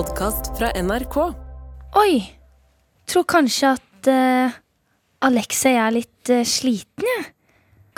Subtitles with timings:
[0.00, 1.16] podkast fra NRK.
[2.00, 2.22] Oi!
[3.10, 4.54] Tror kanskje at uh,
[5.26, 7.26] Alexei er litt uh, sliten, jeg.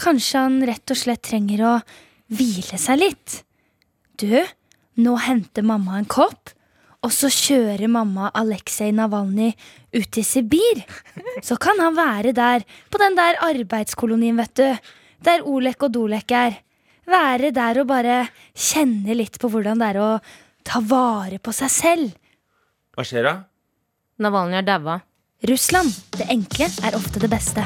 [0.02, 1.76] Kanskje han rett og slett trenger å
[2.34, 3.36] hvile seg litt.
[4.18, 4.34] Du,
[4.98, 6.50] nå henter mamma en kopp,
[7.06, 9.54] og så kjører mamma Aleksej Navalnyj
[10.00, 10.82] ut til Sibir.
[11.46, 14.94] Så kan han være der, på den der arbeidskolonien, vet du.
[15.22, 16.58] Der Olek og Dolek er.
[17.06, 18.24] Være der og bare
[18.58, 20.14] kjenne litt på hvordan det er å
[20.64, 22.12] ta vare på seg selv.
[22.92, 23.34] Hva skjer da?
[24.22, 25.00] Navalnyj er daua.
[25.48, 25.90] Russland.
[26.14, 27.64] Det enkle er ofte det beste.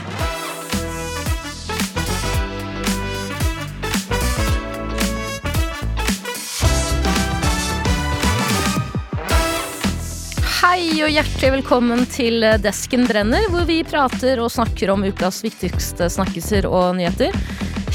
[10.57, 16.09] Hei og hjertelig velkommen til Desken brenner, hvor vi prater og snakker om ukas viktigste
[16.13, 17.37] snakkiser og nyheter.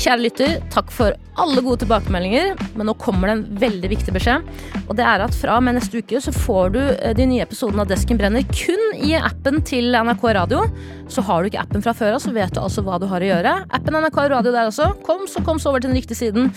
[0.01, 4.47] Kjære lytter, takk for alle gode tilbakemeldinger, men nå kommer det en veldig viktig beskjed.
[4.87, 7.43] Og det er at fra og med neste uke så får du eh, de nye
[7.45, 10.63] episodene av Desken brenner kun i appen til NRK Radio.
[11.05, 13.21] Så har du ikke appen fra før av, så vet du altså hva du har
[13.21, 13.53] å gjøre.
[13.77, 14.89] Appen NRK Radio der også.
[15.05, 16.49] Kom, så kom så over til den riktige siden.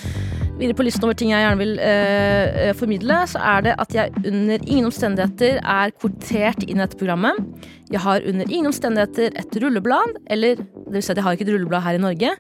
[0.55, 4.13] Videre på listen over ting jeg gjerne vil eh, formidle, så er det at jeg
[4.31, 7.41] under ingen omstendigheter er kvotert inn i dette programmet.
[7.91, 11.49] Jeg har under ingen omstendigheter et rulleblad, eller det vil si at jeg har ikke
[11.49, 12.31] et rulleblad her i Norge.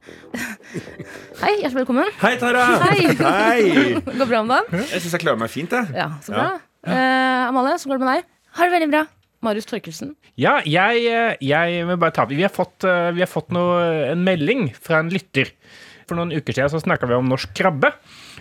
[1.43, 2.13] Hei, hjertelig velkommen.
[2.23, 2.63] Hei, Tara!
[2.85, 3.01] Hei.
[3.25, 3.65] Hei.
[4.21, 4.85] Går bra om dagen?
[4.95, 5.91] Jeg syns jeg klarer meg fint, jeg.
[5.99, 6.47] Ja, så bra.
[6.87, 8.29] Eh, Amalie, så går det med deg?
[8.55, 9.03] Har det veldig bra.
[9.45, 10.15] Marius Torkelsen.
[10.41, 13.83] Ja, jeg, eh, jeg vil bare ta Vi har fått, eh, vi har fått noe,
[14.13, 15.51] en melding fra en lytter.
[16.05, 17.93] For noen uker siden så snakka vi om norsk krabbe.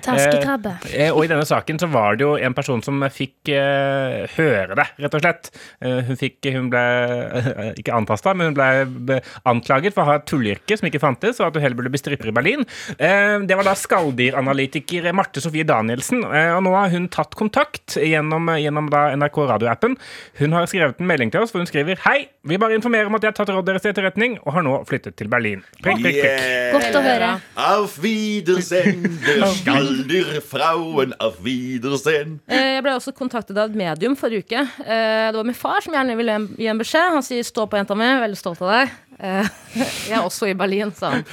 [0.03, 0.73] Taskekrabbe.
[0.91, 4.77] Eh, og i denne saken så var det jo en person som fikk eh, høre
[4.77, 5.49] det, rett og slett.
[5.83, 10.17] Eh, hun fikk Hun ble eh, ikke antasta, men hun ble anklaget for å ha
[10.19, 12.65] et tullyrke som ikke fantes, og at hun heller burde bli stripper i Berlin.
[12.97, 17.97] Eh, det var da skalldyranalytiker Marte Sofie Danielsen, eh, og nå har hun tatt kontakt
[17.99, 19.97] gjennom, gjennom da NRK radioappen.
[20.41, 23.15] Hun har skrevet en melding til oss hvor hun skriver Hei, vi bare informerer om
[23.17, 25.63] at jeg har tatt rådet deres til etterretning og har nå flyttet til Berlin.
[25.79, 26.75] Prikk, prikk, prikk.
[26.75, 27.29] Godt å høre.
[27.69, 32.39] Auf Wiedersehen, der Skalldyr-Frauen, auf Wiedersehen.
[32.47, 34.61] Eh, Jeg ble også kontaktet av et medium forrige uke.
[34.85, 37.13] Eh, Det var min far som gjerne ville gi en beskjed.
[37.13, 38.89] Han sier 'stå på, jenta mi', veldig stolt av deg.
[39.19, 39.47] Eh,
[40.09, 41.23] Jeg er også i Berlin, sa han.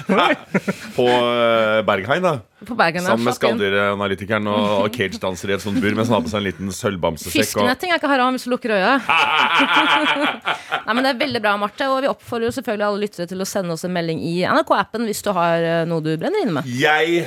[0.94, 2.40] På eh, Berghain, da.
[2.64, 3.00] På Bergen.
[3.02, 6.42] Sammen med skalldyranalytikeren og, og cagedanser i et sånt bur mens han har på seg
[6.42, 7.32] en liten sølvbamsesekk.
[7.32, 9.00] Fiskenetting er ikke haram hvis du lukker øya.
[10.86, 11.88] Nei, men Det er veldig bra, Marte.
[11.88, 15.08] Og vi oppfordrer jo selvfølgelig alle lyttere til å sende oss en melding i NRK-appen
[15.08, 16.68] hvis du har noe du brenner inne med.
[16.68, 17.24] Jeg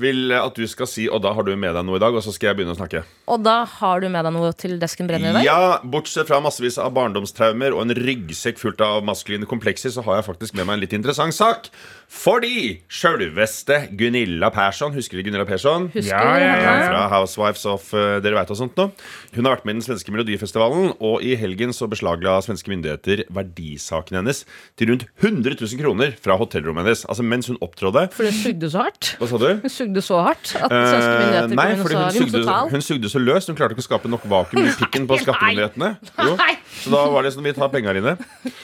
[0.00, 2.24] vil at du skal si Og da har du med deg noe i dag, og
[2.24, 3.02] så skal jeg begynne å snakke.
[3.32, 5.46] Og da har du med deg noe til desken brenner i dag?
[5.46, 10.20] Ja, Bortsett fra massevis av barndomstraumer og en ryggsekk fullt av maskuline komplekser, så har
[10.20, 11.70] jeg faktisk med meg en litt interessant sak.
[12.06, 15.88] Fordi sjølveste Gunilla Persson, husker du Gunilla Persson?
[15.92, 16.74] Husker Ja, ja, ja.
[16.86, 18.86] Fra Housewives of uh, Dere vet og sånt nå.
[19.34, 23.24] Hun har vært med i den svenske Melodifestivalen, og i helgen så beslagla svenske myndigheter
[23.34, 24.44] verdisaken hennes
[24.78, 27.02] til rundt 100 000 kroner fra hotellrommet hennes.
[27.10, 28.06] Altså mens hun opptrådde.
[28.14, 29.10] For det sugde så hardt.
[29.18, 29.48] Hva sa du?
[29.66, 32.86] Hun sugde så hardt at svenske Eh, myndigheter nei, kom inn fordi hun sugde, hun
[32.86, 33.50] sugde så løst.
[33.50, 35.92] Hun klarte ikke å skape nok vakuum i pikken på skattemyndighetene.
[36.22, 36.38] Jo.
[36.38, 36.54] Nei.
[36.84, 38.16] Så da var det sånn vi tar penga dine.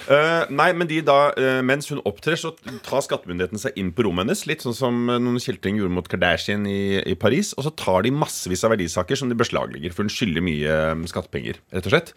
[0.06, 1.18] Uh, nei, men de da,
[1.64, 2.54] mens hun opptrer, så
[2.86, 3.31] tar skattemyndighetene
[3.62, 4.44] seg inn på rommet hennes.
[4.46, 7.52] Litt sånn som eh, noen kjeltringer gjorde mot Kardashian i, i Paris.
[7.56, 11.06] Og så tar de massevis av verdisaker som de beslaglegger, for hun skylder mye eh,
[11.10, 12.12] skattepenger, rett og slett.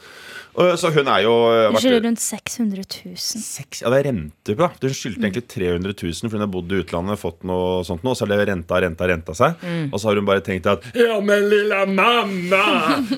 [0.55, 3.17] Og, så hun er jo Hun Du skylder rundt 600 000.
[3.19, 4.69] 6, ja, det er rente på.
[4.79, 5.95] da Hun skyldte egentlig 300 000
[6.25, 8.79] fordi hun har bodd i utlandet, fått noe sånt noe, og så har det renta,
[8.85, 9.49] renta, renta seg.
[9.91, 12.63] Og så har hun bare tenkt at Ja, men lilla mamma,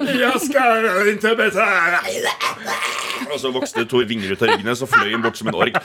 [0.07, 2.01] jeg skal ikke betale
[3.29, 5.47] Og så vokste det to vinger ut av ryggen hennes, og fløy hun bort som
[5.53, 5.77] en ork.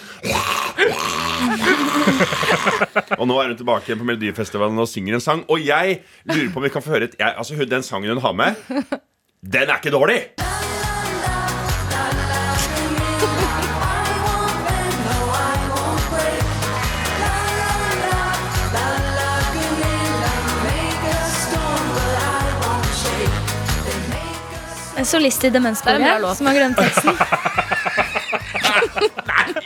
[3.18, 5.44] og nå er hun tilbake igjen på Melodifestivalen og synger en sang.
[5.52, 6.00] Og jeg
[6.30, 8.54] lurer på om vi kan få høre et, jeg, altså, Den sangen hun har med,
[9.42, 10.22] den er ikke dårlig!
[25.02, 26.36] En solist i låt.
[26.36, 27.16] som har glemt teksten.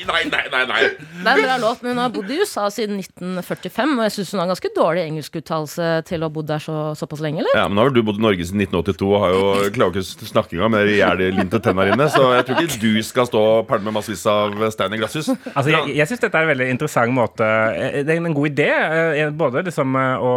[0.06, 0.80] Nei, nei, nei, nei.
[0.96, 4.14] Det er en bra låt, men hun har bodd i USA siden 1945, og jeg
[4.16, 7.56] syns hun har ganske dårlig engelskuttalelse til å ha bodd der så, såpass lenge, eller?
[7.58, 9.42] Ja, men Nå har vel du bodd i Norge siden 1982 og har jo
[9.76, 11.30] klarer ikke å snakke engang med jævlig
[11.66, 15.00] tenner inne, Så jeg tror ikke du skal stå og pælme massevis av stein i
[15.00, 15.32] glasshus.
[15.52, 18.50] Altså, jeg jeg syns dette er en veldig interessant måte eh, Det er en god
[18.52, 18.68] idé.
[18.70, 20.32] eh, Både liksom eh, å,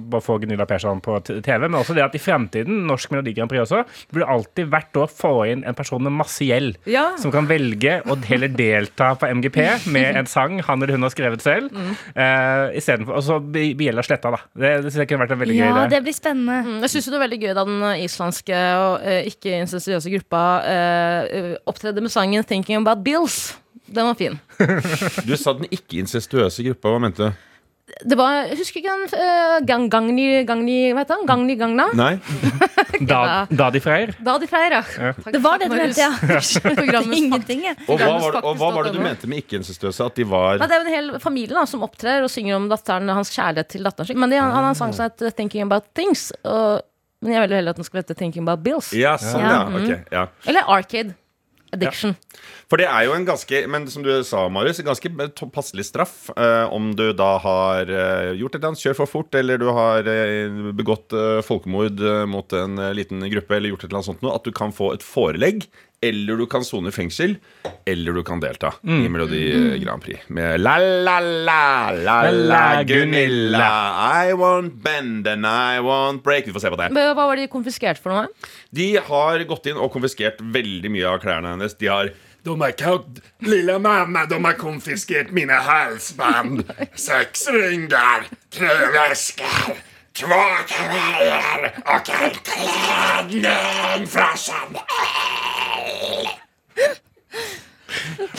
[0.00, 3.50] å få Gunilla Persson på TV, men også det at i fremtiden, Norsk Melodi Grand
[3.50, 3.82] Prix også,
[4.12, 6.78] burde alltid hvert år få inn en person med masse gjeld.
[6.90, 7.10] Ja.
[7.20, 9.58] Som kan velge å heller delta på MGP
[9.94, 11.70] med en sang han eller hun har skrevet selv.
[11.72, 11.92] Mm.
[12.16, 13.72] Uh, for, Og så bli
[14.06, 14.42] sletta, da.
[14.54, 15.88] Det, det synes jeg kunne vært en veldig Ja, gøy idé.
[15.94, 16.58] det blir spennende.
[16.66, 21.52] Mm, Jeg syns det var veldig gøy da den islandske og uh, ikke-insensiøse gruppa uh,
[21.70, 23.54] opptredde med sangen 'Thinking About Bills'.
[23.90, 24.38] Den var fin.
[25.28, 26.92] Du sa den ikke-incestuøse gruppa.
[26.94, 27.46] Hva mente du?
[28.00, 31.26] Det var, jeg husker ikke den uh, gang, Gangni, Gangni Hva heter han?
[31.28, 31.90] Gangni Gangna?
[31.96, 32.14] Nei?
[33.00, 34.10] Da, da de Freyr.
[34.20, 34.80] Da de Freyr, ja.
[35.16, 36.10] Takk, Det var det du mente, ja.
[37.20, 37.78] Ingenting, jeg.
[37.86, 40.10] Og hva, var, og hva var det du mente med ikke-incestuøse?
[40.10, 42.58] At de var Nei, det er jo en hel familie da, som opptrer og synger
[42.58, 44.20] om datteren, hans kjærlighet til datteren sin.
[44.20, 46.28] Men de, han har en sang som heter 'Thinking About Things'.
[46.44, 46.84] Og,
[47.24, 48.92] men jeg vil heller at den skal hete 'Thinking About Bills'.
[48.96, 49.64] Ja, sånn, ja.
[49.64, 50.26] Ok, ja.
[50.50, 51.16] Eller Arcade
[51.74, 52.16] Addiction.
[52.70, 55.10] For det er jo en ganske Men som du sa, Marius, en ganske
[55.54, 59.38] passelig straff eh, om du da har eh, gjort et eller annet, kjørt for fort,
[59.38, 63.84] eller du har eh, begått eh, folkemord eh, mot en eh, liten gruppe, eller gjort
[63.84, 65.68] et eller annet sånt noe, at du kan få et forelegg,
[66.00, 67.34] eller du kan sone i fengsel,
[67.88, 72.62] eller du kan delta i Melodi eh, Grand Prix med La La La La La
[72.88, 73.68] Gunilla
[74.24, 76.46] I won't bend and I won't break.
[76.48, 76.88] Vi får se på det.
[76.96, 78.48] Men Hva var de konfiskert for noe?
[78.72, 81.76] De har gått inn og konfiskert veldig mye av klærne hennes.
[81.76, 82.12] De har
[82.44, 86.64] de har kalt Lilla mamma, de har konfiskert mine halsband.
[86.96, 89.76] Seks ringer, tre vesker,
[90.20, 90.40] två
[90.92, 94.84] veier og en klädning fra Chanel.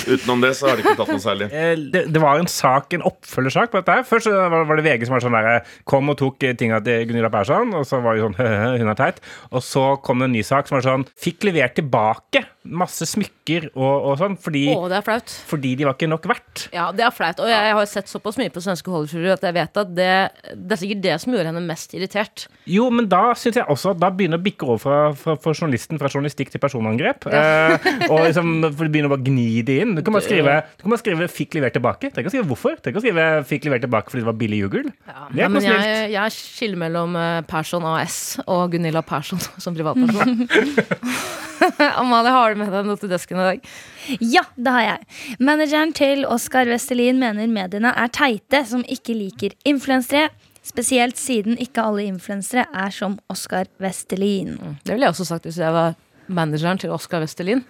[0.07, 1.47] Utenom det så har de ikke tatt noe særlig.
[1.53, 3.97] Eh, Det, det var en sak, en oppfølgersak på dette.
[3.99, 6.79] her Først var var det VG som var sånn der, kom og tok eh, tinga
[6.85, 7.73] til Gunilla Persson.
[7.77, 8.37] Og så var det sånn
[8.81, 9.21] hun er teit.
[9.51, 13.69] Og så kom det en ny sak som var sånn fikk levert tilbake masse smykker
[13.73, 15.31] og, og sånn fordi, Å, det er flaut.
[15.49, 16.67] fordi de var ikke nok verdt.
[16.75, 17.39] Ja, det er flaut.
[17.41, 20.09] Og jeg, jeg har sett såpass mye på svenske Hollywood at jeg vet at det,
[20.53, 22.45] det er sikkert det som gjorde henne mest irritert.
[22.69, 25.55] Jo, men da synes jeg også at da begynner å bikke over fra, fra, fra
[25.57, 27.25] journalisten fra journalistikk til personangrep.
[27.33, 29.95] Eh, og liksom, for det begynner å bare gni det inn.
[29.97, 32.13] Du kan bare skrive, du kan bare skrive 'fikk levert tilbake'.
[32.13, 32.77] Tenk å skrive hvorfor.
[32.85, 34.83] Tenk å skrive 'fikk levert tilbake' fordi det var billig jugl.
[34.93, 35.89] Det Ja, er men ikke noe snilt.
[35.89, 40.45] jeg, jeg skiller mellom eh, Persson AS og Gunilla Persson som privatperson.
[42.01, 43.71] Amalie, har du med deg noe til desken i dag?
[44.19, 45.09] Ja, det har jeg.
[45.39, 50.29] Manageren til Oskar Vestelin mener mediene er teite som ikke liker influensere.
[50.65, 54.57] Spesielt siden ikke alle influensere er som Oskar Vestelin.
[54.85, 55.95] Det ville jeg også sagt hvis jeg var
[56.31, 57.63] manageren til Oskar Westerlin.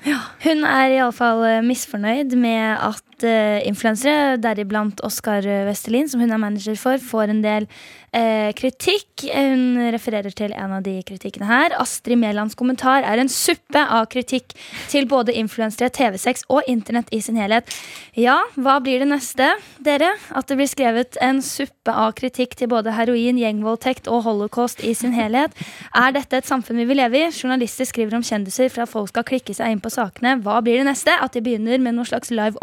[0.43, 6.77] Hun er iallfall misfornøyd med at uh, influensere, deriblant Oskar Vestelin, som hun er manager
[6.79, 7.67] for, får en del
[8.15, 9.27] uh, kritikk.
[9.31, 11.75] Hun refererer til en av de kritikkene her.
[11.81, 14.55] Astrid Mælands kommentar er en suppe av kritikk
[14.91, 17.69] til både influensere, TV6 og internett i sin helhet.
[18.17, 19.53] Ja, hva blir det neste,
[19.83, 20.09] dere?
[20.35, 24.93] At det blir skrevet en suppe av kritikk til både heroin, gjengvoldtekt og holocaust i
[24.97, 25.55] sin helhet?
[25.95, 27.29] Er dette et samfunn vi vil leve i?
[27.31, 30.37] Journalister skriver om kjendiser for at folk skal klikke seg inn på sakene.
[30.43, 31.15] Hva blir det neste?
[31.15, 32.59] At de begynner med noen slags live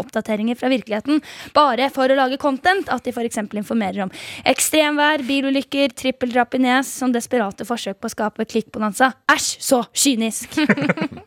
[0.49, 1.21] oppdateringer fra virkeligheten
[1.53, 2.89] bare for å lage content?
[2.89, 3.37] At de f.eks.
[3.37, 4.11] informerer om
[4.45, 9.13] ekstremvær, bilulykker, trippeldrap i nes som desperate forsøk på å skape klikkbonanza.
[9.29, 10.59] Æsj, så kynisk!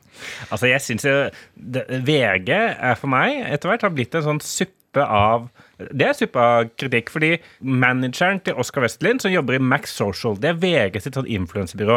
[0.53, 1.13] Altså, jeg synes jo
[1.57, 5.49] det, VG er for meg etter hvert har blitt en sånn suppe av
[5.81, 7.33] det er suppe av kritikk, fordi
[7.65, 11.97] manageren til Oskar Vestelin, som jobber i Max Social, det er VG sitt sånn influensebyrå.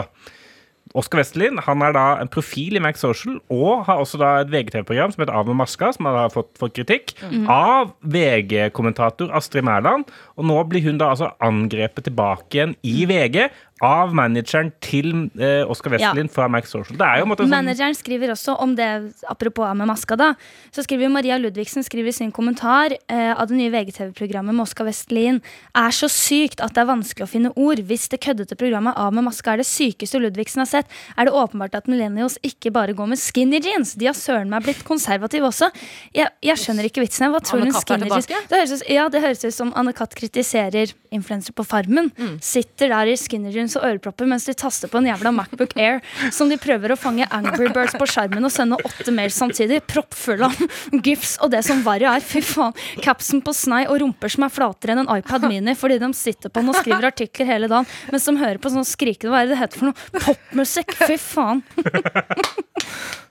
[0.93, 4.51] Oskar Vestelin han er da en profil i Max Social og har også da et
[4.53, 7.15] VGTV-program som heter Av med maska, som har fått, fått kritikk
[7.51, 10.05] av VG-kommentator Astrid Mæland.
[10.37, 13.47] Og nå blir hun da altså angrepet tilbake igjen i VG
[13.83, 16.13] av manageren til eh, Oskar ja.
[16.31, 16.95] fra Max Social.
[16.95, 18.87] Det er jo en måte sånn Manageren skriver også om det,
[19.27, 20.29] apropos av med maska, da.
[20.71, 24.87] Så skriver Maria Ludvigsen skriver i sin kommentar eh, av det nye VGTV-programmet med Oskar
[24.87, 25.41] Vestlien
[25.75, 27.83] er så sykt at det er vanskelig å finne ord.
[27.83, 31.35] Hvis det køddete programmet Av med maska er det sykeste Ludvigsen har sett, er det
[31.35, 33.97] åpenbart at millennials ikke bare går med skinny jeans.
[33.99, 35.67] De har søren meg blitt konservative også.
[36.15, 37.27] Jeg, jeg skjønner ikke vitsen.
[37.33, 40.95] Hva tror hun skinny jeans det høres, Ja, det høres ut som Anne Katt kritiserer
[41.15, 42.11] influensere på Farmen.
[42.43, 46.01] Sitter der i skinny jeans og ørepropper mens de taster på en jævla Macbook Air
[46.35, 49.81] som de prøver å fange Angry Birds på skjermen og sende åtte mail samtidig.
[49.89, 50.59] Proppfull av
[51.07, 52.23] gifs og det som verre er.
[52.25, 52.75] Fy faen.
[53.03, 56.51] Capsen på snei og rumper som er flatere enn en iPad Mini fordi de sitter
[56.51, 59.49] på den og skriver artikler hele dagen mens de hører på sånn skrikende Hva er
[59.49, 60.25] det det heter for noe?
[60.25, 60.97] Popmusikk.
[61.05, 61.63] Fy faen.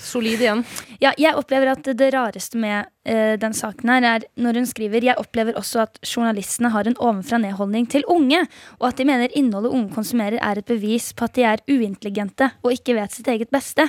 [0.00, 0.64] Solid igjen.
[0.98, 5.06] Ja, jeg opplever at det rareste med uh, den saken her er når hun skriver
[5.06, 8.42] Jeg opplever også at journalistene har en ovenfra-ned-holdning til unge,
[8.80, 12.50] og at de mener innholdet unge konsumerer er et bevis på at de er uintelligente
[12.64, 13.86] og ikke vet sitt eget beste.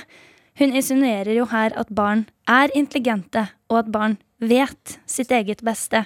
[0.56, 6.04] Hun insinuerer jo her at barn er intelligente, og at barn vet sitt eget beste.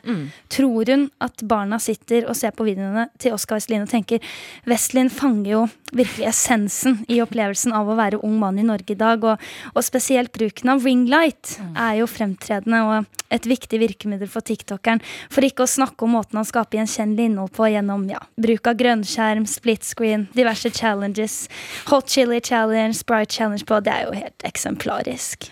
[0.49, 4.23] Tror hun at barna sitter og ser på videoene til Oskar Westlin og tenker
[4.71, 8.99] Westlin fanger jo virkelig essensen i opplevelsen av å være ung mann i Norge i
[8.99, 9.43] dag, og,
[9.75, 15.47] og spesielt bruken av ringlight er jo fremtredende og et viktig virkemiddel for tiktokeren, for
[15.47, 19.47] ikke å snakke om måten han skaper gjenkjennelig innhold på gjennom ja, bruk av grønnskjerm,
[19.51, 21.45] split screen, diverse challenges,
[21.91, 25.51] hot chili challenge, sprite challenge på, det er jo helt eksemplarisk.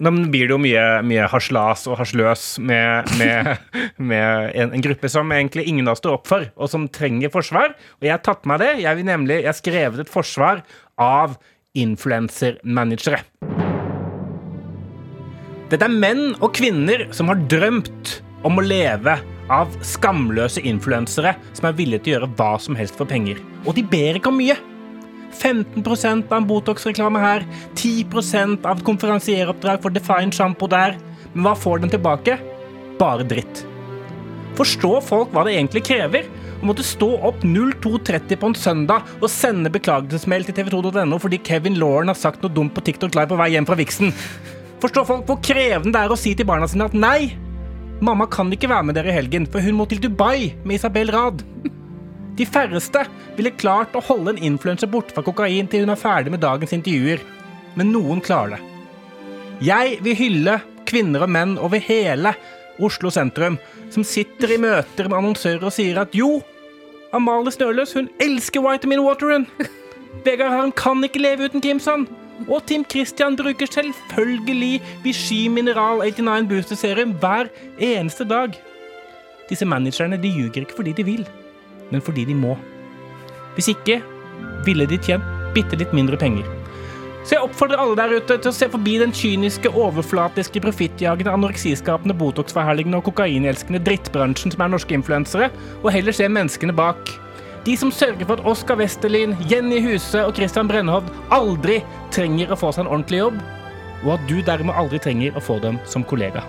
[0.00, 3.50] Nå blir det jo mye, mye haslas og harsløs med, med,
[4.10, 7.32] med en, en, gruppe som egentlig ingen av oss står opp for, og som trenger
[7.32, 7.74] forsvar.
[8.00, 8.70] Og jeg har tatt meg det.
[8.80, 10.64] Jeg har skrevet et forsvar
[11.00, 11.36] av
[11.76, 13.20] influensermanagere.
[15.70, 18.16] Dette er menn og kvinner som har drømt
[18.48, 19.20] om å leve
[19.52, 23.38] av skamløse influensere som er villige til å gjøre hva som helst for penger.
[23.66, 24.56] Og de ber ikke om mye.
[25.32, 25.84] 15
[26.30, 30.98] av en Botox-reklame her, 10% av et konferansieroppdrag for Define Shampoo der.
[31.32, 32.38] Men hva får den tilbake?
[32.98, 33.64] Bare dritt.
[34.58, 36.26] Forstår folk hva det egentlig krever?
[36.60, 41.78] Å måtte stå opp 02.30 på en søndag og sende beklagelsesmail til tv2.no fordi Kevin
[41.80, 44.12] Lauren har sagt noe dumt på TikTok Live på vei hjem fra viksen.
[44.82, 47.32] Forstår folk hvor krevende det er å si til barna sine at nei,
[48.04, 51.12] mamma kan ikke være med dere i helgen, for hun må til Dubai med Isabel
[51.14, 51.44] Rad.
[52.40, 53.02] De færreste
[53.36, 56.72] ville klart å holde en influenser borte fra kokain til hun er ferdig med dagens
[56.72, 57.20] intervjuer,
[57.76, 58.60] men noen klarer det.
[59.60, 60.54] Jeg vil hylle
[60.88, 62.32] kvinner og menn over hele
[62.80, 63.58] Oslo sentrum
[63.92, 66.38] som sitter i møter med annonsører og sier at jo,
[67.12, 69.44] Amalie Snøløs hun elsker Vitamin Wateren.
[70.24, 72.06] Vegard Harm kan ikke leve uten Kimson.
[72.46, 78.56] Og Tim Christian bruker selvfølgelig Vichy Mineral 89 Booster Serum hver eneste dag.
[79.50, 81.26] Disse managerne de ljuger ikke fordi de vil,
[81.90, 82.56] men fordi de må.
[83.56, 84.00] Hvis ikke
[84.66, 86.46] ville de tjent bitte litt mindre penger.
[87.20, 92.16] Så jeg oppfordrer alle der ute til å se forbi den kyniske, overflatiske, profittjagende, anoreksiskapende,
[92.16, 95.50] Botox-forherligende og kokainelskende drittbransjen som er norske influensere,
[95.82, 97.12] og heller se menneskene bak.
[97.66, 101.82] De som sørger for at Oskar Westerlin, Jenny Huse og Christian Brennhovd aldri
[102.14, 103.42] trenger å få seg en ordentlig jobb,
[104.00, 106.40] og at du dermed aldri trenger å få dem som kollega.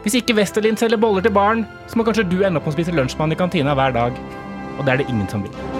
[0.00, 2.78] Hvis ikke Westerlin selger boller til barn, så må kanskje du ende opp med å
[2.78, 4.16] spise lunsjmann i kantina hver dag.
[4.80, 5.79] Og det er det ingen som vil.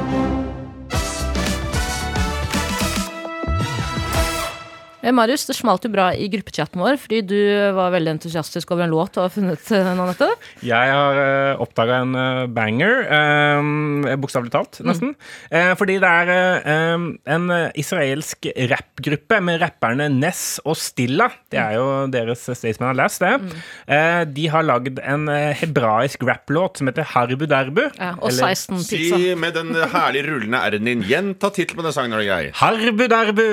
[5.00, 7.38] Marius, det smalt jo bra i gruppechatten vår, fordi du
[7.76, 10.44] var veldig entusiastisk over en låt du har funnet eh, nå nettopp.
[10.66, 15.14] Jeg har uh, eh, oppdaga en uh, banger, um, bokstavelig talt, nesten.
[15.14, 15.54] Mm.
[15.54, 16.32] Uh, fordi det er
[16.66, 17.46] uh, en
[17.80, 21.30] israelsk rappgruppe med rapperne Ness og Stilla.
[21.50, 23.32] Det er jo deres Staysman har lest, det.
[23.40, 24.32] Mm.
[24.32, 27.82] de har lagd en hebraisk rapplåt som heter Harbu Derbu.
[27.98, 29.16] Ja, og eller, 16 pizza.
[29.16, 31.04] Si med den herlige rullende r-en din.
[31.08, 32.16] Gjenta tittelen på den sangen.
[32.60, 33.46] Harbu Derbu!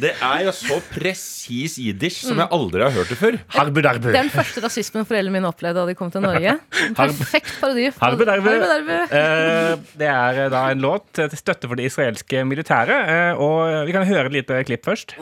[0.00, 3.38] det er er jo så presis jiddisch som jeg aldri har hørt det før.
[3.54, 4.10] Harbu darbu.
[4.14, 6.56] Den første rasismen foreldrene mine opplevde da de kom til Norge.
[6.90, 7.88] En perfekt parodi.
[8.00, 8.50] Harbu darbu.
[8.50, 13.86] Eh, det er eh, da en låt til støtte for det israelske militæret, eh, og
[13.88, 15.16] vi kan høre et lite klipp først.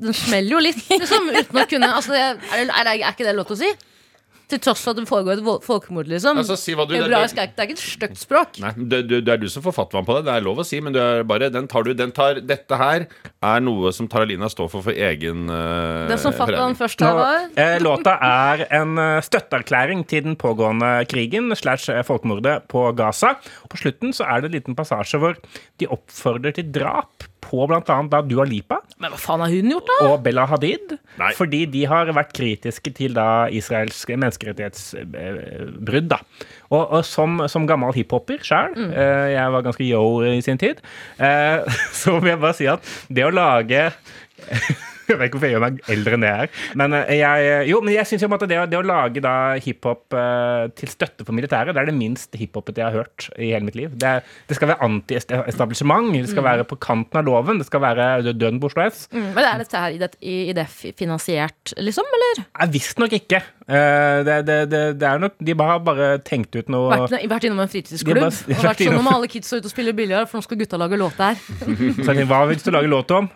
[0.00, 3.50] Den smeller jo litt, liksom, uten å kunne altså, er, er, er, ikke det lov
[3.50, 3.72] til å si?
[4.50, 6.40] Til tross for at det foregår et folkemord, liksom.
[6.42, 8.60] Altså, si hva du, det, er, det er ikke et stygt språk.
[8.62, 10.26] Nei, det, det, det, er du som får fatwaen på det.
[10.28, 10.96] Det er lov å si, men
[11.30, 14.96] bare, den tar du, den tar, dette her er noe som Taralina står for for
[14.96, 17.48] egen uh, Det som fatwaen først her var?
[17.60, 23.36] Eh, låta er en uh, støtteerklæring til den pågående krigen slash eh, folkemordet på Gaza.
[23.70, 25.38] På slutten så er det en liten passasje hvor
[25.80, 28.22] de oppfordrer til drap på bl.a.
[28.28, 28.80] Dua Lipa.
[29.00, 29.98] Men hva faen har hun gjort, da?
[30.08, 30.96] Og Bella Hadid.
[31.20, 31.32] Nei.
[31.36, 36.10] Fordi de har vært kritiske til da Israels menneskerettighetsbrudd.
[36.12, 36.20] da.
[36.70, 38.92] Og, og som, som, gammel hiphoper sjøl, mm.
[38.92, 40.82] eh, jeg var ganske yo i sin tid,
[41.18, 43.88] eh, så vil jeg bare si at det å lage
[45.14, 46.52] jeg vet ikke hvorfor jeg gjør meg eldre enn det er.
[46.80, 50.92] Men eh, jeg, jo, men jeg syns det, det, å lage da hiphop uh, til
[50.92, 53.94] støtte for militæret, det er det minst hiphopete jeg har hørt i hele mitt liv.
[53.94, 56.50] Det, er, det skal være anti-establishment, det skal mm.
[56.50, 59.06] være på kanten av loven, det skal være dønn S.
[59.12, 60.66] Mm, men er dette her i det,
[60.98, 62.44] finansiert, liksom, eller?
[62.70, 63.42] Visstnok ikke.
[63.70, 67.70] Det, det, det, er nok De har bare tenkt ut noe Vært, vært innom en
[67.70, 70.58] fritidsklubb bare, og vært sånn om alle kidsa ute og spiller billigere, for nå skal
[70.58, 71.38] gutta lage låt der.
[72.06, 73.30] Så hva vil du lage låt om?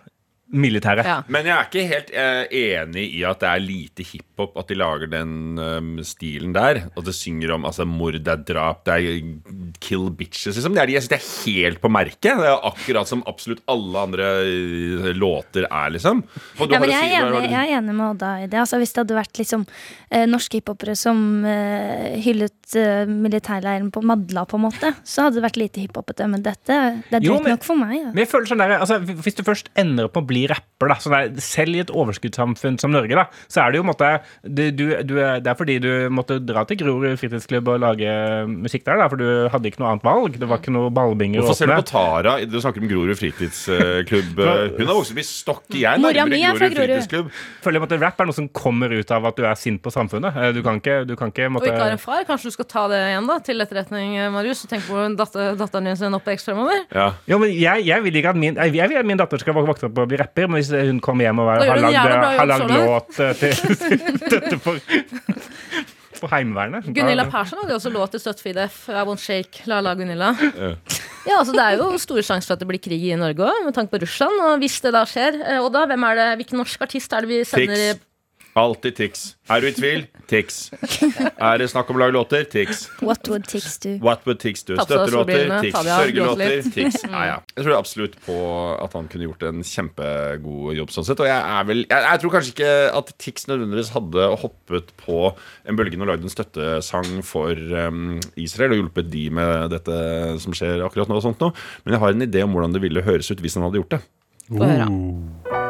[0.52, 1.06] Militæret.
[1.08, 1.16] Ja.
[1.32, 4.76] Men jeg er ikke helt eh, enig i at det er lite hiphop at de
[4.76, 6.84] lager den um, stilen der.
[6.92, 10.58] At det synger om altså, mord, det er drap, det er kill bitches.
[10.58, 10.76] Liksom.
[10.76, 12.28] Det er, jeg synes det er helt på merket.
[12.28, 16.22] Det er akkurat som absolutt alle andre eh, låter er, liksom.
[16.58, 18.60] Og du Ja, men jeg er enig, jeg er enig med Odda i det.
[18.60, 19.66] Altså, hvis det hadde vært liksom,
[20.10, 25.40] eh, norske hiphopere som uh, hyllet uh, militærleiren på Madla, på en måte, så hadde
[25.40, 26.28] det vært lite hiphopete.
[26.30, 27.96] Men dette det er drøyt nok for meg.
[27.98, 28.12] Ja.
[28.12, 30.96] Men jeg føler sånn der, altså, Hvis du først ender med å bli rapper, da,
[31.00, 34.10] sånn der, selv i et overskuddssamfunn som Norge, da, så er det jo en måte,
[34.42, 38.10] du, du, du, Det er fordi du måtte dra til Grorud fritidsklubb og lage
[38.50, 40.38] musikk der, da, for du hadde ikke noe annet valg.
[40.40, 42.36] Det var ikke noe ballbinger å Hvorfor ser du på Tara?
[42.48, 44.42] Du snakker om Grorud fritidsklubb.
[44.78, 45.64] Hun har vokst opp i Stokk.
[45.74, 47.30] Jeg er nærmere mi er fra Grorud fritidsklubb.
[47.34, 49.92] Jeg føler at Rap er noe som kommer ut av at du er sint på
[49.94, 50.36] samfunnet.
[50.36, 52.24] Eh, Du kan ikke, du kan ikke Og ikke har en far.
[52.28, 54.64] Kanskje du skal ta det igjen da til etterretning, Marius.
[54.66, 56.84] Og tenke på datter, datteren din sin oppvekst fremover.
[56.94, 57.08] Ja.
[57.30, 59.86] Jo, men jeg, jeg vil ikke at min, jeg vil at min datter skal vokse
[59.88, 62.40] opp og bli rapper, men hvis hun kommer hjem og har lagd, jævla bra jobb
[62.40, 62.87] har lagd så langt.
[62.90, 63.52] låt eh, til
[64.35, 64.78] dette for,
[66.21, 68.81] for Heimevernet Gunilla Persson hadde også låt til for IDF.
[68.88, 70.33] I won't shake, la la Gunilla.
[71.25, 73.62] Ja, altså Det er jo store sjanser for at det blir krig i Norge òg,
[73.64, 74.40] med tanke på Russland.
[74.45, 77.33] Og hvis det da skjer, eh, Odda, hvem er det, hvilken norsk artist er det
[77.33, 78.11] vi sender i Tix.
[78.54, 79.23] Alltid Tix.
[79.50, 80.04] Er du i tvil?
[80.30, 80.68] Tix.
[81.42, 82.44] Er det snakk om å lage låter?
[82.46, 82.84] Tix.
[83.02, 83.96] What would Tix do?
[83.99, 84.76] What would Tix do?
[84.78, 85.50] Støttelåter?
[85.64, 85.75] Tix.
[85.75, 86.62] Sørgelåter?
[86.70, 87.00] Tix.
[87.02, 87.40] Ja, ja.
[87.56, 88.37] Jeg tror absolutt på
[88.78, 91.25] at han kunne gjort en kjempegod jobb sånn sett.
[91.25, 92.70] Og jeg er vel Jeg, jeg tror kanskje ikke
[93.00, 98.76] at Tix nødvendigvis hadde hoppet på en bølgen og lagd en støttesang for um, Israel
[98.76, 99.99] og hjulpet de med dette
[100.46, 101.58] som skjer akkurat nå og sånt noe.
[101.82, 103.99] Men jeg har en idé om hvordan det ville høres ut hvis han hadde gjort
[103.99, 104.02] det.
[104.46, 105.62] Få høre.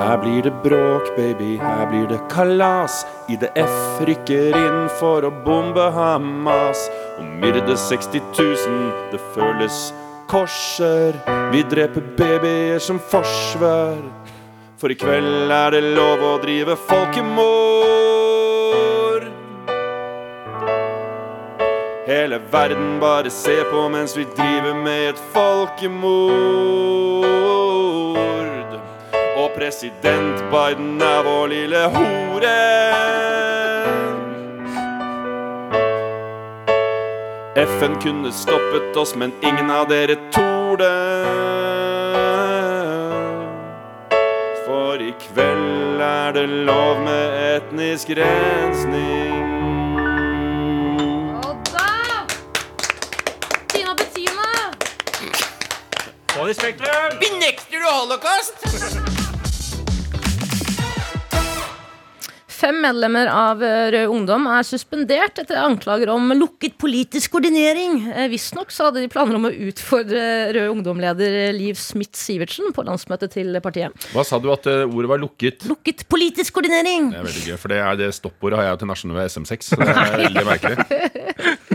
[0.00, 3.06] Her blir det bråk, baby, her blir det kalas.
[3.28, 6.86] IDF rykker inn for å bombe Hamas.
[7.20, 9.92] Og myrde 60 000, det føles
[10.30, 11.12] korser.
[11.52, 14.00] Vi dreper babyer som forsvar.
[14.80, 17.60] For i kveld er det lov å drive folkemord.
[22.08, 26.80] Hele verden bare ser på mens vi driver med et folkemord.
[29.60, 32.52] President Biden er vår lille hore.
[37.66, 40.88] FN kunne stoppet oss, men ingen av dere torde.
[44.64, 49.20] For i kveld er det lov med etnisk rensning.
[56.50, 57.20] I Spektrum!
[57.20, 58.69] Benekter du holocaust?
[62.60, 68.02] Fem medlemmer av eh, Rød Ungdom er suspendert etter anklager om lukket politisk koordinering.
[68.12, 70.20] Eh, Visstnok hadde de planer om å utfordre
[70.52, 73.96] Rød Ungdom-leder Liv Smith-Sivertsen på landsmøtet til partiet.
[74.12, 75.64] Hva sa du at eh, ordet var lukket?
[75.70, 77.08] Lukket politisk koordinering!
[77.14, 79.72] Det er veldig gøy, for det, er det stoppordet har jeg til nasjonale ved SM6.
[79.72, 81.56] Så det er veldig merkelig.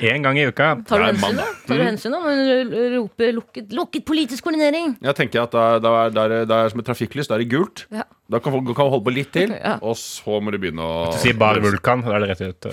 [0.00, 0.68] En gang i uka.
[0.86, 1.44] Tar du hensyn, da?
[1.66, 4.96] Tar du hensyn da når hun roper lukket, 'lukket politisk koordinering'?
[5.02, 7.28] Jeg tenker at da, da, er, da, er, det- da er som et trafikklys.
[7.28, 7.86] Da er det gult.
[7.90, 8.02] Ja.
[8.30, 9.78] Da kan folk kan holde på litt til, Ja.
[9.82, 12.72] og så må du begynne å Si bare vulkan, da er det rett ut.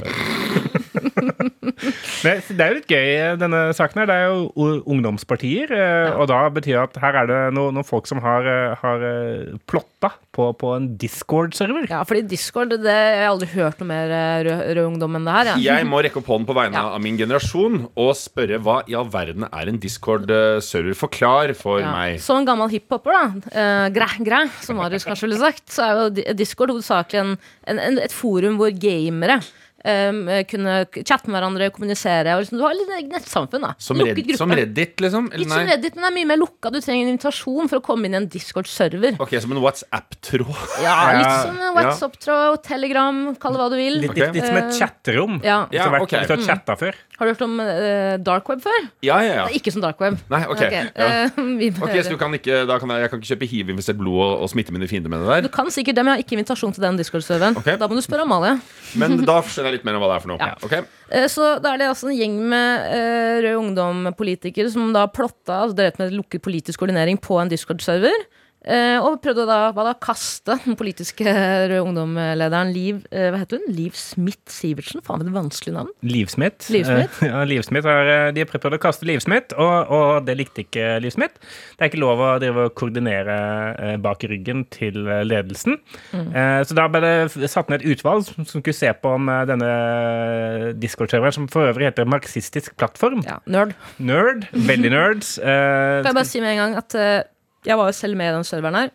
[2.24, 3.10] Men det er jo litt gøy,
[3.40, 4.10] denne saken her.
[4.10, 5.72] Det er jo ungdomspartier.
[5.72, 8.76] eh, Og da betyr det at her er det noen, noen folk som har, eh,
[8.82, 11.88] har eh, plotta på, på en Discord-server.
[11.92, 14.12] Ja, fordi Discord, det, jeg har aldri hørt noe mer
[14.48, 15.52] rød, rød ungdom enn det her.
[15.64, 15.78] Ja.
[15.80, 16.86] Jeg må rekke opp hånden på vegne Ja.
[16.96, 20.96] av min generasjon og spørre hva i all verden er en Discord-server?
[21.00, 21.92] Forklar for Ja.
[21.96, 22.20] meg.
[22.24, 25.96] Som en gammel hiphoper, da, eh, græ, græ, som Marius kanskje ville sagt, så er
[26.04, 29.40] jo Discord hovedsakelig en, en, en, et forum hvor gamere
[29.84, 32.36] eh, kunne chatte med hverandre, kommunisere.
[32.38, 33.65] Og liksom, du har litt nettsamfunn.
[33.68, 35.30] da Som, Lukket som Reddit, liksom?
[35.34, 35.68] Eller Litt som?
[35.70, 36.72] Reddit, men det er mye mer lukka.
[36.74, 39.20] Du trenger en invitasjon for å komme inn i en Discord-server.
[39.20, 40.56] Ok, Som en WhatsApp-tråd?
[40.86, 44.00] Ja, Litt som en WhatsApp-tråd, Telegram, kall det hva du vil.
[44.04, 44.28] Litt, okay.
[44.30, 45.39] litt, litt som et Eh, chatterom.
[45.44, 45.63] Ja.
[45.74, 46.13] Ja, Etter hvert, ok.
[46.20, 46.98] Hvis du har chatta før.
[47.20, 48.86] Har du hørt om uh, dark web før?
[49.04, 49.46] Ja, ja, ja.
[49.50, 50.15] Nei, Ikke som dark web.
[50.32, 50.62] Nei, ok.
[50.62, 50.84] Ok, ja.
[50.96, 52.04] eh, vi må Ok, høre.
[52.06, 54.52] Så du kan ikke, da kan jeg, jeg kan ikke kjøpe hiv-infisert blod og, og
[54.54, 55.48] smitte mine fiender med det der?
[55.50, 57.58] Du kan sikkert det, men jeg har ikke invitasjon til den Discord-serveren.
[57.80, 58.56] Da må du spørre Amalie.
[59.00, 60.40] Men da skjønner jeg litt mer om hva det er for noe.
[60.42, 60.58] Ja.
[60.66, 60.76] Ok?
[61.10, 65.64] Eh, Så da er det altså en gjeng med eh, Rød Ungdom-politikere som da plotta
[65.64, 68.26] altså drevet med lukket politisk koordinering på en Discord-server.
[68.60, 71.24] Eh, og prøvde da, da kaste den politiske
[71.72, 73.69] Rød Ungdom-lederen Liv eh, Hva heter hun?
[73.72, 75.00] Liv Smith-Sivertsen?
[75.06, 75.93] Faen, for et vanskelig navn.
[76.04, 76.67] Liv Smith.
[76.76, 77.22] Liv Smith?
[77.24, 80.36] Eh, ja, Liv Smith eh, de har prøvd å kaste Liv Smith, og, og det
[80.41, 81.39] likte ikke Liv Smith.
[81.80, 83.39] Det er ikke lov å drive og koordinere
[83.80, 85.80] eh, bak ryggen til eh, ledelsen.
[86.12, 86.28] Mm.
[86.36, 89.32] Eh, så da ble det satt ned et utvalg som, som skulle se på om
[89.32, 89.72] eh, denne
[90.84, 93.72] Discord-serveren, som for øvrig heter Marxistisk plattform, Ja, nerd.
[94.04, 97.19] nerd, veldig nerds eh, Kan jeg bare si med en gang at eh,
[97.65, 98.91] jeg var jo selv med i den serveren her.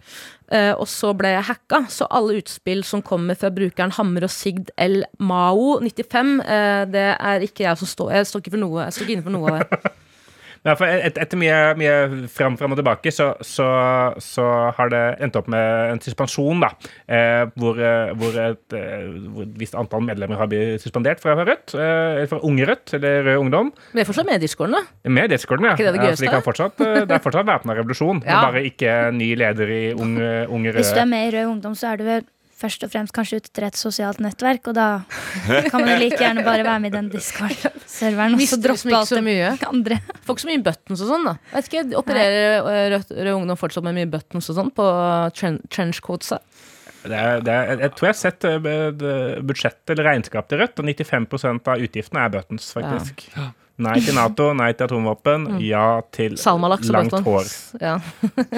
[0.52, 4.30] eh, og så ble jeg hacka, så alle utspill som kommer fra brukeren Hammer og
[4.30, 5.02] Sigd L.
[5.18, 8.92] Mao 95, eh, det er ikke jeg som står Jeg står ikke for noe Jeg
[8.92, 9.92] står ikke inne for noe av det.
[10.64, 13.66] Ja, for et, etter mye, mye fram, fram og tilbake, så, så,
[14.24, 14.44] så
[14.78, 16.70] har det endt opp med en suspensjon, da.
[17.04, 21.36] Eh, hvor, eh, hvor et, eh, hvor et visst antall medlemmer har blitt suspendert fra
[21.36, 21.74] Rødt.
[21.76, 23.72] Eh, fra Unge Rødt, eller Rød Ungdom.
[23.92, 25.10] Men det er fortsatt med i discorden, da.
[25.20, 25.74] Med Discorden, ja.
[25.76, 26.24] ikke det det gøyeste?
[26.24, 28.40] Ja, de kan fortsatt, eh, det er fortsatt væpna revolusjon, Ja.
[28.48, 31.92] bare ikke ny leder i Unge, unge Hvis du er med i Rød Ungdom, så
[31.92, 32.24] er du vel
[32.64, 34.88] først og fremst kanskje ute etter et sosialt nettverk, og da
[35.68, 38.98] kan man jo like gjerne bare være med i den Discord-serveren og så droppe ikke
[39.02, 39.50] alt så det mye.
[39.68, 40.00] andre.
[40.24, 41.36] Får ikke så mye buttons og sånn, da.
[41.54, 44.86] Vet ikke, Opererer rød, Rød Ungdom fortsatt med mye buttons og sånn på
[45.38, 46.40] tren trenchcoatsa?
[47.04, 48.54] Det er, det er, jeg tror jeg har sett eh,
[48.96, 53.26] det- budsjettet eller regnskapet til Rødt, og 95% av utgiftene er buttons, faktisk.
[53.82, 57.48] Nei til Nato, nei til atomvåpen, ja til Salmalaks og langt hår.
[57.82, 57.96] Ja.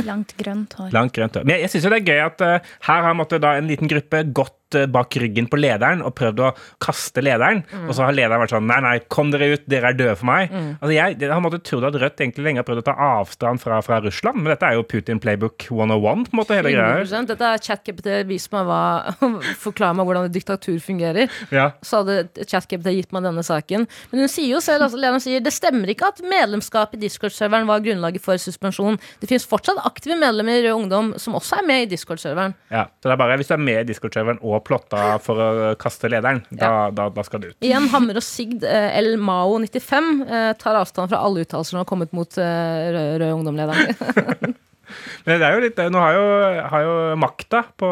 [0.05, 0.91] Langt grønt hår.
[0.93, 1.39] Langt grønt.
[1.39, 1.47] hår.
[1.49, 3.89] Men jeg, jeg syns det er gøy at uh, her har måtte, da, en liten
[3.89, 7.63] gruppe gått eh, bak ryggen på lederen og prøvd å kaste lederen.
[7.71, 7.89] Mm.
[7.89, 10.29] Og så har lederen vært sånn Nei, nei, kom dere ut, dere er døde for
[10.29, 10.51] meg.
[10.51, 13.63] Altså, jeg, jeg har måttet trodd at Rødt egentlig lenge har prøvd å ta avstand
[13.63, 17.23] fra, fra Russland, men dette er jo Putin playbook 101, på en måte, hele greia.
[17.27, 18.11] Dette er ChatGPT.
[18.29, 18.81] Vis meg hva
[19.65, 21.33] Forklar meg hvordan et diktatur fungerer.
[21.55, 21.71] Ja.
[21.87, 23.87] Så hadde ChatGPT gitt meg denne saken.
[24.11, 27.69] Men hun sier jo selv, altså lederen sier, det stemmer ikke at medlemskap i Discord-serveren
[27.71, 28.99] var grunnlaget for suspensjon.
[29.23, 32.57] Det finnes fortsatt aktive medlemmer i Rød Ungdom som også er med i Discord-serveren.
[32.73, 35.49] Ja, så det er bare Hvis du er med i Discord-serveren og plotta for å
[35.81, 37.57] kaste lederen, da, da, da skal du ut.
[37.65, 41.89] Igjen Hammer og Sigd El Mao 95 eh, tar avstand fra alle uttalelser som har
[41.89, 44.57] kommet mot eh, Rød, Rød Ungdom-lederen.
[45.27, 46.25] Men det er jo litt, nå har jo,
[46.73, 47.91] har jo makta på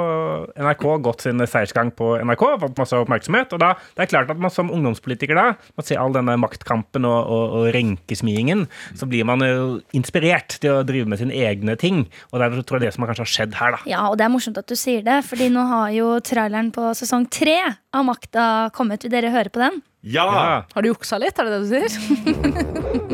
[0.58, 3.54] NRK gått sin seiersgang på NRK, fått masse oppmerksomhet.
[3.56, 7.06] Og da, det er klart at man som ungdomspolitiker da, man ser all denne maktkampen
[7.08, 8.66] og, og, og renkesmiingen,
[8.98, 12.04] så blir man jo inspirert til å drive med sine egne ting.
[12.32, 13.82] Og det er tror jeg det som kanskje har skjedd her, da.
[13.90, 16.92] Ja, og det er morsomt at du sier det, fordi nå har jo traileren på
[16.98, 17.58] sesong tre
[17.94, 19.04] av Makta kommet.
[19.04, 19.82] Vil dere høre på den?
[20.04, 20.24] Ja!
[20.24, 20.56] Ja.
[20.74, 23.12] Har du juksa litt, er det det du sier?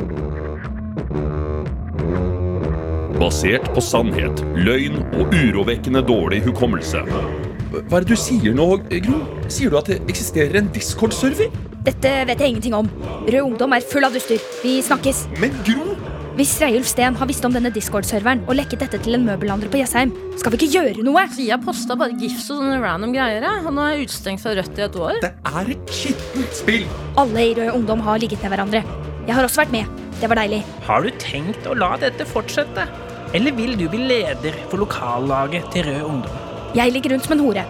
[3.21, 7.03] Basert på sannhet, løgn og urovekkende dårlig hukommelse.
[7.05, 8.65] Hva er det du sier nå,
[9.05, 9.19] Gro?
[9.53, 11.51] Sier du at det eksisterer en Discord-server?
[11.85, 12.89] Dette vet jeg ingenting om.
[13.27, 14.41] Rød Ungdom er full av duster.
[14.65, 15.27] Vi snakkes.
[15.37, 15.99] Men Gro!
[16.39, 19.83] Hvis Reiulf Steen har visst om denne Discord-serveren og lekket dette til en møbelhandler på
[19.83, 21.27] Jessheim, skal vi ikke gjøre noe?
[21.37, 23.45] Vi har posta bare gifs og sånne random greier.
[23.45, 25.21] Han Og nå er jeg utestengt fra Rødt i et år.
[25.27, 26.89] Det er et skittent spill!
[27.21, 28.85] Alle i Rød Ungdom har ligget med hverandre.
[29.29, 30.03] Jeg har også vært med.
[30.25, 30.65] Det var deilig.
[30.89, 32.89] Har du tenkt å la dette fortsette?
[33.33, 36.39] Eller vil du bli leder for lokallaget til Rød Ungdom?
[36.75, 37.63] Jeg ligger rundt som en hore.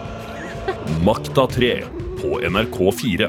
[1.05, 1.69] Makta 3
[2.17, 3.27] på NRK4.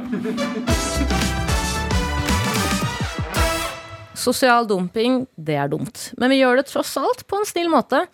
[4.17, 6.07] Sosial dumping, det er dumt.
[6.17, 8.07] Men vi gjør det tross alt på en snill måte.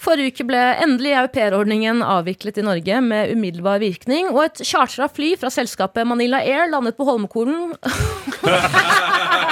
[0.00, 5.36] Forrige uke ble endelig aupairordningen avviklet i Norge med umiddelbar virkning, og et chartra fly
[5.38, 7.76] fra selskapet Manila Air landet på Holmenkollen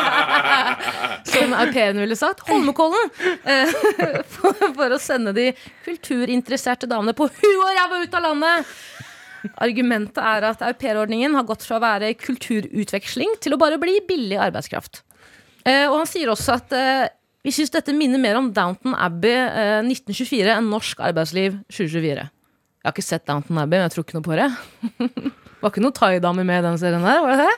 [1.29, 1.67] Som au
[1.99, 2.45] ville sagt.
[2.49, 3.11] Holmenkollen!
[3.45, 3.75] Eh,
[4.35, 5.51] For, for å sende de
[5.87, 8.73] kulturinteresserte damene på huet og ræva ut av landet!
[9.63, 14.39] Argumentet er at aupairordningen har gått fra å være kulturutveksling til å bare bli billig
[14.49, 15.03] arbeidskraft.
[15.65, 17.07] Eh, og han sier også at eh,
[17.47, 22.27] vi syns dette minner mer om Downton Abbey eh, 1924 enn norsk arbeidsliv 2024.
[22.79, 24.51] Jeg har ikke sett Downton Abbey, men jeg tror ikke noe på det.
[25.63, 27.57] var ikke noen thaidamer med i den serien der, var det det?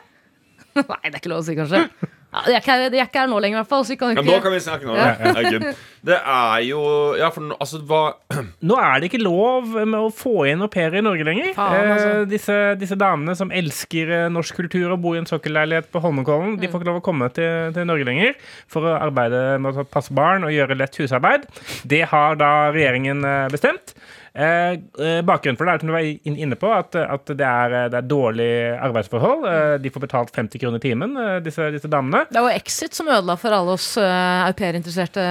[0.92, 1.84] Nei, det er ikke lov å si, kanskje.
[2.30, 3.82] Ja, de, er ikke, de er ikke her nå lenger, i hvert fall.
[3.84, 4.94] Så vi kan Ja, ikke nå kan vi snakke nå.
[4.94, 5.72] Ja.
[6.06, 6.80] Det er jo
[7.18, 8.14] Ja, for nå- altså, hva
[8.70, 11.50] Nå er det ikke lov med å få inn au pairer i Norge lenger.
[11.56, 12.12] Faen, altså.
[12.20, 16.00] eh, disse, disse damene som elsker eh, norsk kultur og bor i en sokkelleilighet på
[16.04, 18.38] Holmenkollen, de får ikke lov å komme til, til Norge lenger
[18.70, 21.44] for å arbeide med å passe barn og gjøre lett husarbeid.
[21.84, 23.96] Det har da regjeringen eh, bestemt.
[24.34, 27.74] Eh, eh, bakgrunnen for det er som du var inne på, at, at det, er,
[27.90, 29.46] det er dårlige arbeidsforhold.
[29.50, 32.24] Eh, de får betalt 50 kroner i timen, eh, disse, disse damene.
[32.30, 35.24] Det var Exit som ødela for alle oss uh, au pair-interesserte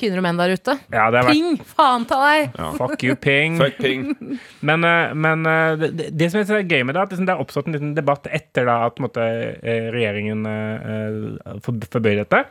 [0.00, 0.78] kvinner og menn der ute.
[0.94, 1.58] Ja, det vært Ping!
[1.76, 2.56] Faen ta deg!
[2.78, 3.58] Fuck you, ping.
[3.60, 4.06] Fuck ping.
[4.64, 7.28] Men, eh, men eh, det, det- det som er gøy med det, er at liksom
[7.28, 12.44] det har oppstått en liten debatt etter da at eh, regjeringen eh, eh, forbød dette.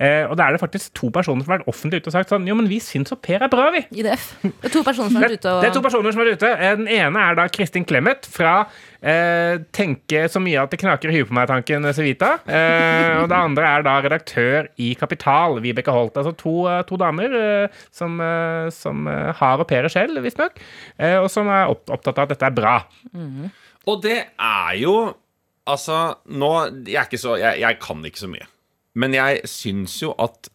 [0.00, 2.32] Eh, Og da er det faktisk to personer som har vært offentlig ute og sagt
[2.32, 3.84] sånn Jo, men vi syns au pair er bra, vi.
[4.02, 4.24] IDF.
[4.42, 6.32] Det er to personer som har vært ute og det er to personer som er
[6.34, 6.50] ute.
[6.50, 8.54] Eh, Den ene er da Kristin Clemet fra
[9.02, 12.32] eh, 'Tenke så mye at det knaker i huet på meg'-tanken Civita.
[12.48, 16.16] Eh, og det andre er da redaktør i Kapital, Vibeke Holt.
[16.16, 17.30] Altså to, eh, to damer
[17.64, 20.58] eh, som, eh, som eh, har au pairer selv, visstnok,
[20.98, 22.80] eh, og som er opp, opptatt av at dette er bra.
[23.86, 25.14] Og det er jo
[25.66, 26.50] Altså, nå
[26.86, 28.44] Jeg er ikke så Jeg, jeg kan ikke så mye.
[28.98, 30.50] Men jeg syns jo at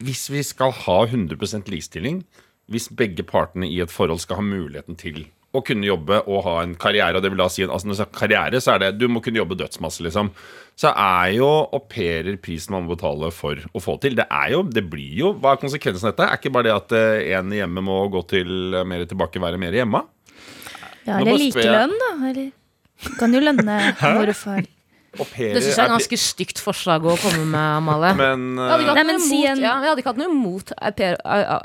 [0.00, 2.22] hvis vi skal ha 100% likestilling,
[2.70, 6.52] hvis begge partene i et forhold skal ha muligheten til å kunne jobbe og ha
[6.62, 8.90] en karriere, og det vil da si altså når du sier karriere, så er det
[9.00, 10.30] du må kunne jobbe dødsmasse, liksom.
[10.78, 14.14] Så er jo au pairer prisen man må betale for å få til.
[14.18, 16.28] Det er jo, det blir jo Hva er konsekvensen av dette?
[16.28, 19.60] Er ikke bare det at eh, en hjemme må gå til eh, mer tilbake, være
[19.60, 20.04] mer hjemme?
[21.08, 22.12] Ja, eller likelønn, da.
[22.30, 24.62] Eller kan jo lønne mor og far.
[25.18, 28.12] Au pairer Det syns jeg er et ganske stygt forslag å komme med, Amalie.
[28.20, 30.92] Men Jeg hadde ikke eh, Nei, en- ja, jeg hadde ikke hatt noe imot au
[30.94, 31.18] pair-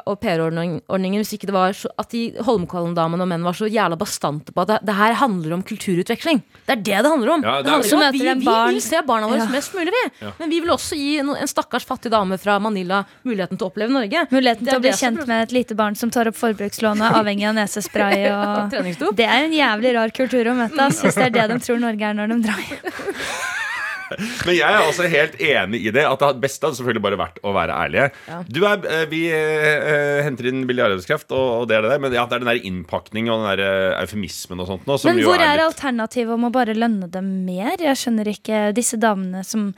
[0.09, 3.99] au pair-ordningen hvis ikke det var så, at de Holmenkollen-damene og menn var så jævla
[4.01, 6.41] bastante på at det, det her handler om kulturutveksling.
[6.65, 7.45] Det er det det handler om.
[7.45, 9.49] Ja, det det er- handler om at vi, vi vil se barna våre Ja.
[9.53, 10.31] mest mulig, vi.
[10.39, 13.69] Men vi vil også gi en, en stakkars fattig dame fra Manila muligheten til å
[13.69, 14.25] oppleve Norge.
[14.33, 17.55] Muligheten til å bli kjent med et lite barn som tar opp forbrukslånet, avhengig av
[17.61, 19.13] nesespray og Treningsdop.
[19.21, 22.09] Det er en jævlig rar kultur å møte, hvis det er det de tror Norge
[22.09, 23.03] er når de drar hjem.
[24.45, 26.05] Men jeg er også helt enig i det.
[26.07, 28.07] At det beste hadde selvfølgelig bare vært å være ærlige.
[28.29, 28.39] Ja.
[28.47, 32.03] Du er, eh, vi uh, henter inn billig arbeidskraft, og, og det er det der.
[32.05, 34.99] Men ja, det er den der innpakningen og den der eh, eufemismen og sånt nå,
[35.01, 37.77] som Men hvor er litt alternativet om å bare lønne dem mer?
[37.81, 39.71] Jeg skjønner ikke disse damene som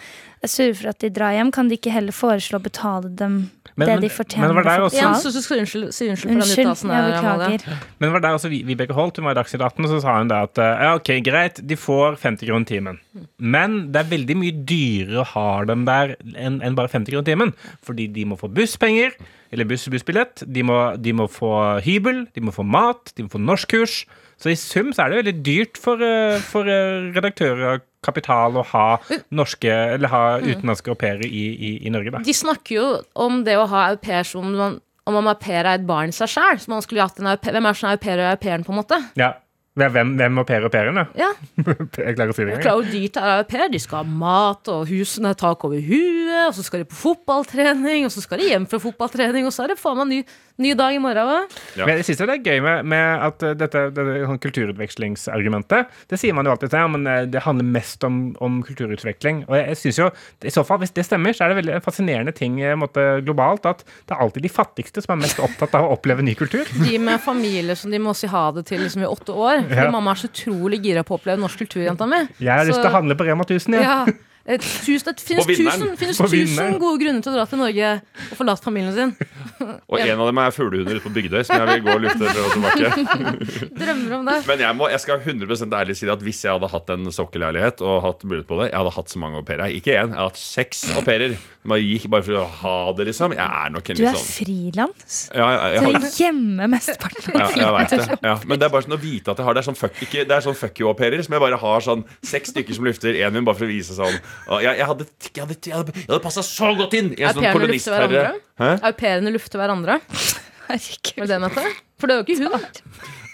[0.43, 1.51] er sure for at de drar hjem.
[1.53, 4.47] Kan de ikke heller foreslå å betale dem Men- det de fortjener?
[4.47, 7.13] men det var der også- så så unnskyld, si unnskyld for den Unnskyld, uttalelsen jeg
[7.13, 7.77] beklager.
[7.99, 10.17] Men det var der også Vibeke Holt hun var i Dagsnytt 18, og så sa
[10.17, 12.99] hun det at eh, ja, ok, greit, de får 50 kroner timen.
[13.39, 17.25] Men det er veldig mye dyrere å ha dem der enn en bare 50 kroner
[17.25, 17.53] timen.
[17.83, 19.13] Fordi de må få busspenger,
[19.51, 23.29] eller buss, bussbillett, de må, de må få hybel, de må få mat, de må
[23.29, 24.05] få norskkurs.
[24.37, 28.63] Så i sum så er det veldig dyrt for, eh, for eh, redaktører Kapital å
[28.73, 28.85] ha
[29.33, 32.21] norske, eller ha utenlandske au pairer i, i, i Norge, da.
[32.25, 32.85] De snakker jo
[33.17, 35.87] om det å ha au pair som om man, om man au pair er et
[35.87, 36.61] barn i seg sjøl.
[36.61, 38.01] Hvem er som er au
[38.37, 39.01] pairen, på en måte?
[39.19, 39.33] Ja.
[39.77, 41.05] Hvem, hvem au pair au pairen, ja?
[41.17, 41.29] Ja,
[42.07, 42.63] Jeg klarer å si det engang.
[42.65, 43.67] klarer det er au pair.
[43.69, 46.97] De skal ha mat, og husene har tak over huet, og så skal de på
[46.97, 50.19] fotballtrening, og så skal de hjem fra fotballtrening, og så er det faen meg ny,
[50.63, 51.53] ny dag i morgen òg.
[51.77, 51.85] Ja.
[51.85, 56.17] Men jeg synes det er gøy med, med at uh, dette, dette sånn kulturutvekslingsargumentet Det
[56.19, 59.43] sier man jo alltid, ja, men uh, det handler mest om, om kulturutvikling.
[59.45, 60.09] Og jeg, jeg synes jo,
[60.41, 63.69] i så fall, Hvis det stemmer, så er det veldig fascinerende ting uh, måte, globalt
[63.69, 66.65] at det er alltid de fattigste som er mest opptatt av å oppleve ny kultur.
[66.81, 69.66] De med familie som de må si ha det til liksom, i åtte år.
[69.67, 69.91] Fordi Ja.
[69.91, 72.27] mamma er så utrolig gira på å oppleve norsk kultur, jenta mi.
[72.39, 73.83] Jeg har lyst til å handle på Rema 1000, jeg.
[73.83, 74.05] Ja.
[74.47, 78.63] Tusen, det finnes tusen, finnes tusen gode grunner til å dra til Norge og forlate
[78.63, 79.11] familien sin.
[79.91, 82.29] Og en av dem er fuglehunder ute på Bygdøy, som jeg vil gå og lufte
[82.31, 83.27] fra og tilbake.
[83.81, 84.37] Drømmer om det.
[84.47, 87.83] Men jeg, må, jeg skal 100 ærlig si at hvis jeg hadde hatt en sokkelleilighet
[87.83, 89.73] og hatt mulighet på det, jeg hadde hatt så mange au pairer.
[89.75, 91.35] Ikke én, jeg hadde hatt seks au pairer.
[91.67, 93.33] Bare for å ha det, liksom.
[93.35, 95.17] Jeg er nok en Du er sånn frilans.
[95.35, 98.19] ja, jeg, jeg, Du har- er hjemme mesteparten ja, av jeg vet det.
[98.23, 98.35] Ja.
[98.47, 99.63] Men det er bare sånn å vite at jeg har det.
[99.65, 102.53] er sånn fuck, ikke, det er sånn fuck you-au-pairer som jeg bare har sånn seks
[102.55, 104.15] stykker som lufter én min bare for å vise sånn
[104.63, 107.49] jeg, jeg hadde, jeg hadde, jeg hadde, hadde passa så godt inn i en sånn
[107.55, 108.25] kolonistherre.
[108.57, 109.99] Au pairene lufter hverandre?
[110.67, 111.13] Herregud.
[111.17, 111.65] Var det det jeg mente?
[111.97, 112.67] For det er jo ikke hun.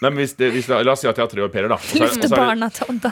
[0.03, 1.71] Nei, men hvis det, hvis det, La oss si at jeg har tre au pairer,
[1.71, 1.77] da.
[1.79, 3.11] Så Lufte barna til Odda.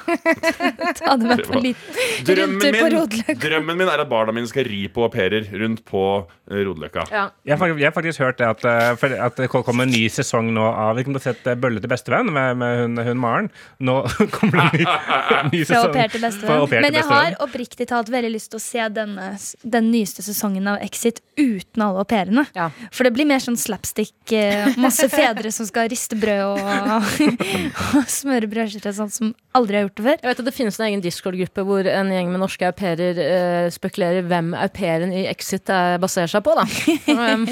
[0.99, 3.35] Ta det med på en liten Drømmen rundtur på min, Rodeløkka.
[3.41, 6.03] drømmen min er at barna mine skal ri på au pairer rundt på
[6.51, 7.05] eh, Rodeløkka.
[7.11, 7.23] Ja.
[7.47, 10.51] Jeg har, jeg har faktisk hørt det at, uh, at det kommer en ny sesong
[10.53, 13.49] nå av Vi kommer til å sette Bølle til bestevenn med, med hun, hun Maren.
[13.79, 13.97] Nå
[14.35, 15.89] kommer det en ny, ny Fra sesong.
[15.89, 16.67] au pair til bestevenn.
[16.71, 17.15] Men jeg bestevenn.
[17.17, 19.31] har oppriktig talt veldig lyst til å se denne,
[19.77, 22.45] den nyeste sesongen av Exit uten alle au pairene.
[22.57, 22.69] Ja.
[22.93, 24.13] For det blir mer sånn slapstick.
[24.35, 26.59] eh, Masse fedre som skal riste brød og,
[27.99, 30.17] og smøre brødskiver sånn som aldri har gjort det før.
[30.19, 33.21] Jeg vet at Det finnes en egen Discord-gruppe hvor en gjeng med norske au pairer
[33.21, 36.55] eh, spekulerer hvem au pairen i Exit eh, baserer seg på.
[36.57, 36.65] da
[37.35, 37.47] um,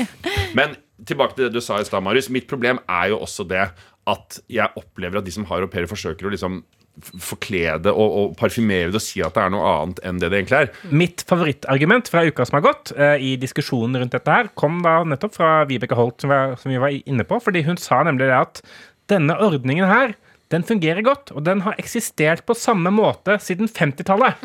[0.57, 2.31] Men tilbake til det du sa i stad, Marius.
[2.33, 3.69] Mitt problem er jo også det
[4.09, 6.61] at jeg opplever at de som har au pairer, forsøker å liksom
[6.99, 10.31] forkle det og, og parfymere det og si at det er noe annet enn det
[10.31, 10.71] det egentlig er.
[10.91, 14.99] Mitt favorittargument fra uka som har gått, eh, i diskusjonen rundt dette her, kom da
[15.07, 17.39] nettopp fra Vibeke Holt, som, var, som vi var inne på.
[17.43, 18.63] Fordi hun sa nemlig det at
[19.09, 20.15] denne ordningen her,
[20.49, 24.39] den fungerer godt, og den har eksistert på samme måte siden 50-tallet.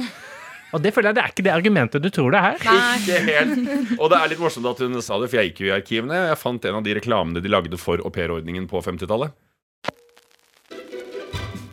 [0.74, 2.56] Og det føler jeg det er ikke det argumentet du tror det er.
[2.58, 3.94] Ikke helt.
[3.94, 6.18] Og det er litt morsomt at hun sa det, for jeg gikk jo i arkivene.
[6.32, 9.36] Jeg fant en av de reklamene de lagde for aupairordningen på 50-tallet.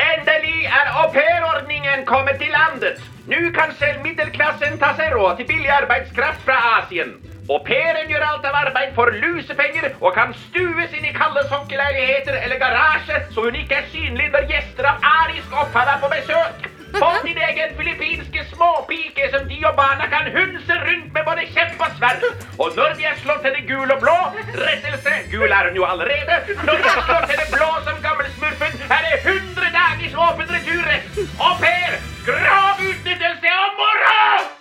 [0.05, 3.01] Endelig er aupairordningen kommet til landet.
[3.31, 7.17] Nå kan selv middelklassen ta seg råd til billig arbeidskraft fra Asien.
[7.49, 12.37] Au pairen gjør alt av arbeid for lusepenger og kan stues inn i kalde sokkelleiligheter
[12.37, 16.69] eller garasje, så hun ikke er synlig når gjester av arisk opphav er på besøk.
[16.99, 21.81] Få din egen filippinske småpike som de og barna kan hunse rundt med både kjepp
[21.81, 22.29] og sverd.
[22.61, 24.17] Og når de er slått henne gul og blå,
[24.61, 29.05] rettelse, gul er hun jo allerede, når de har slått henne blå som gammelsmurfen, er
[29.09, 31.21] det 100 dagers åpen returrett.
[31.41, 34.60] Au pair, grav utnyttelse og moro!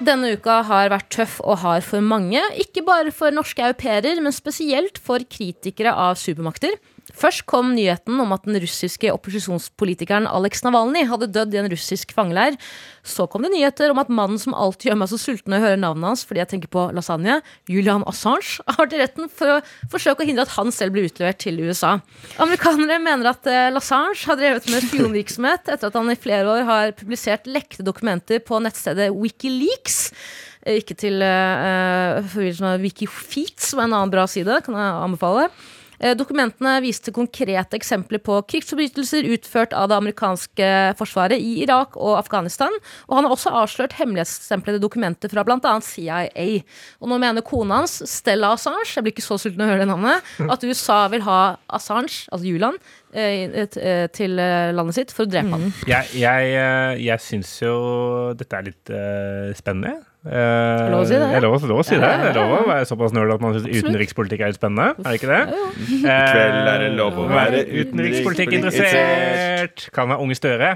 [0.00, 2.40] Denne uka har vært tøff og hard for mange.
[2.62, 6.78] Ikke bare for norske au pairer, men spesielt for kritikere av supermakter.
[7.16, 12.14] Først kom nyheten om at den russiske opposisjonspolitikeren Alex Navalny hadde dødd i en russisk
[12.16, 12.58] fangeleir.
[13.06, 15.66] Så kom det nyheter om at mannen som alltid gjør meg så sulten når jeg
[15.66, 17.38] hører navnet hans fordi jeg tenker på lasagne,
[17.70, 19.60] Julian Assange, har til retten for å
[19.92, 21.96] forsøke å hindre at han selv blir utlevert til USA.
[22.42, 26.68] Amerikanere mener at eh, Lassange har drevet med spionvirksomhet etter at han i flere år
[26.68, 30.00] har publisert lekte dokumenter på nettstedet Wikileaks.
[30.66, 34.60] Eh, Ikke til uh, forvirrelse med Wikifeet, som er en annen bra side.
[34.66, 35.48] Kan jeg anbefale.
[36.00, 42.16] Eh, Dokumentene viste konkrete eksempler på krigsforbrytelser utført av det amerikanske forsvaret i Irak og
[42.18, 42.72] Afghanistan.
[43.08, 45.74] Og han har også avslørt hemmelighetsstemplede dokumenter fra bl.a.
[45.84, 46.48] CIA.
[47.00, 49.84] Og nå mener kona hans, Stella Assange, jeg blir ikke så sulten av å høre
[49.84, 52.80] det navnet, at USA vil ha Assange, altså Julian,
[53.12, 55.68] eh, eh, til landet sitt for å drepe han.
[55.90, 56.54] Jeg, jeg,
[57.04, 57.74] jeg syns jo
[58.38, 59.98] dette er litt uh, spennende.
[60.20, 61.28] Uh, lov å si det?
[61.40, 62.04] Lov, lov å si det.
[62.04, 64.92] Ja, ja, er lov å være såpass nerd at man syns utenrikspolitikk er litt spennende.
[65.00, 65.60] Er det ikke det?
[65.80, 69.86] I kveld er det lov å være utenrikspolitikk interessert.
[69.96, 70.68] Kan være Unge Støre.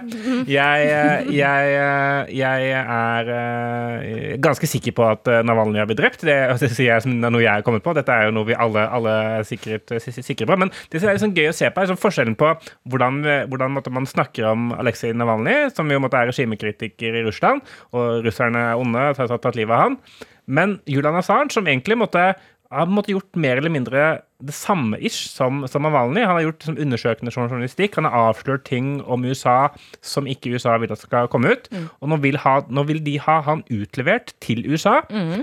[0.49, 6.01] Jeg, eh, jeg, eh, jeg er eh, ganske sikker på at eh, Navalny har blitt
[6.01, 6.25] drept.
[6.25, 7.93] Det, det sier jeg som det er noe jeg har kommet på.
[7.97, 10.57] Dette er jo noe vi alle, alle er sikkert, eh, sikre på.
[10.65, 12.55] Men det som er sånn gøy å se på, er sånn forskjellen på
[12.89, 17.25] hvordan, eh, hvordan måtte man snakker om Aleksej Navalny, som jo måtte er regimekritiker i
[17.29, 17.61] Russland,
[17.93, 20.01] og russerne er onde, har tatt, livet av han.
[20.45, 22.35] Men Julian Assange, som egentlig måtte
[22.75, 24.05] har måtte gjort mer eller mindre
[24.45, 26.25] det samme ish som, som Navalny.
[26.25, 27.95] Han har gjort som undersøkende journalistikk.
[28.01, 29.69] Han har avslørt ting om USA
[30.05, 31.69] som ikke USA vil at skal komme ut.
[32.01, 35.01] Og nå vil, ha, nå vil de ha han utlevert til USA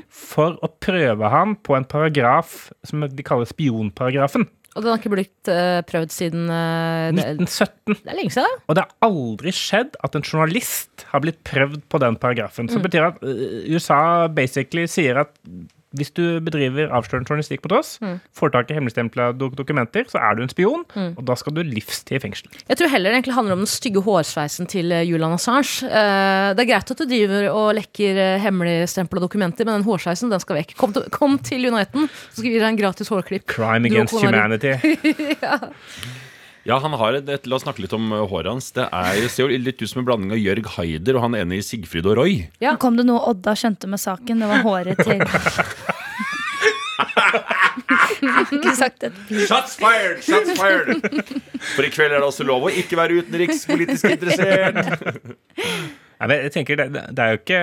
[0.09, 4.47] for å prøve han på en paragraf som de kaller spionparagrafen.
[4.71, 7.97] Og den har ikke blitt uh, prøvd siden uh, 1917.
[7.97, 8.61] det er lenge siden.
[8.71, 12.71] Og det har aldri skjedd at en journalist har blitt prøvd på den paragrafen.
[12.71, 15.35] Som betyr at øh, USA basically sier at
[15.97, 18.17] hvis du bedriver avslørende journalistikk på tross, mm.
[18.37, 21.61] får tak i hemmeligstempla dok dokumenter, så er du en spion, og da skal du
[21.67, 22.47] livstid i fengsel.
[22.69, 25.87] Jeg tror heller det egentlig handler om den stygge hårsveisen til eh, Julian Assange.
[25.87, 30.31] Eh, det er greit at du driver og lekker uh, hemmeligstempla dokumenter, men den hårsveisen
[30.31, 30.75] den skal vekk.
[30.79, 33.47] Kom til, kom til Uniten, så skal vi gi deg en gratis hårklipp.
[33.51, 34.77] Crime against humanity.
[35.41, 35.57] Ja,
[36.69, 38.71] han har et, et, La oss snakke litt om uh, håret hans.
[38.75, 41.57] Det er, ser jo litt ut som en blanding av Jørg Haider og han ene
[41.57, 42.45] i Sigfrid og Roy.
[42.61, 44.43] Ja, kom det noe Odda skjønte med saken.
[44.43, 45.25] Det var håret til
[48.21, 49.47] Ikke sagt et pip.
[49.47, 50.21] Shots fired!
[50.25, 51.01] Shots fired!
[51.75, 54.77] For i kveld er det også lov å ikke være utenrikspolitisk interessert.
[56.27, 57.61] Men jeg tenker, det, det er jo ikke,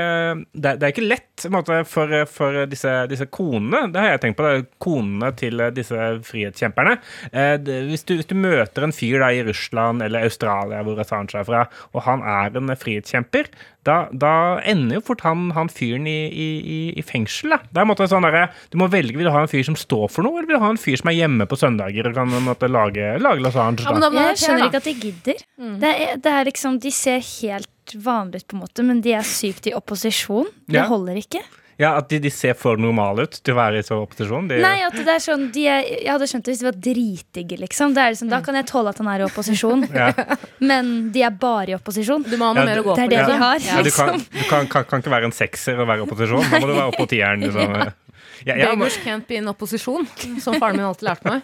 [0.52, 3.84] det er, det er ikke lett en måte, for, for disse, disse konene.
[3.94, 4.46] Det har jeg tenkt på.
[4.46, 6.98] Det er konene til disse frihetskjemperne.
[7.30, 11.00] Eh, det, hvis, du, hvis du møter en fyr da, i Russland eller Australia, hvor
[11.02, 13.50] Assange er fra, og han er en frihetskjemper,
[13.86, 14.32] da, da
[14.68, 17.54] ender jo fort han, han fyren i, i, i, i fengsel.
[17.54, 17.60] Da.
[17.70, 19.78] Det er en måte sånn der, du må velge vil du ha en fyr som
[19.78, 22.18] står for noe, eller vil du ha en fyr som er hjemme på søndager og
[22.18, 23.86] kan en måte, lage, lage Assange.
[23.86, 24.28] Ja, men Da.
[24.28, 25.42] Jeg skjønner ikke at de gidder.
[25.80, 29.12] Det, er, det er liksom, De ser helt vanlige ut, på en måte, men de
[29.14, 30.46] er sykt i opposisjon.
[30.68, 30.86] Det Ja.
[30.86, 31.40] holder ikke.
[31.78, 34.48] Ja, At de, de ser for normale ut til å være i så opposisjon.
[34.48, 36.78] De, Nei, at det er sånn de er, Jeg hadde skjønt det hvis de var
[36.88, 37.94] dritdigge, liksom.
[37.94, 39.84] Det er liksom, Da kan jeg tåle at han er i opposisjon.
[39.94, 40.12] Ja.
[40.58, 42.24] Men de er bare i opposisjon.
[42.26, 43.10] Du må ha noe Ja, mer å gå det er på.
[43.10, 43.30] det liksom.
[43.30, 43.58] de har.
[43.62, 46.50] Ja, du kan, du kan, kan, kan ikke være en sekser og være i opposisjon.
[46.50, 47.46] Da må du være oppå på tieren.
[47.46, 47.94] Liksom.
[48.46, 50.06] Ja, ja, men- Beggars can't be in opposisjon,
[50.40, 51.42] som faren min alltid lærte meg.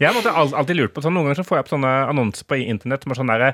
[0.00, 2.58] Jeg måtte alltid lurt på sånn, Noen ganger så får jeg opp sånne annonser på
[2.60, 3.44] internett som er sånn der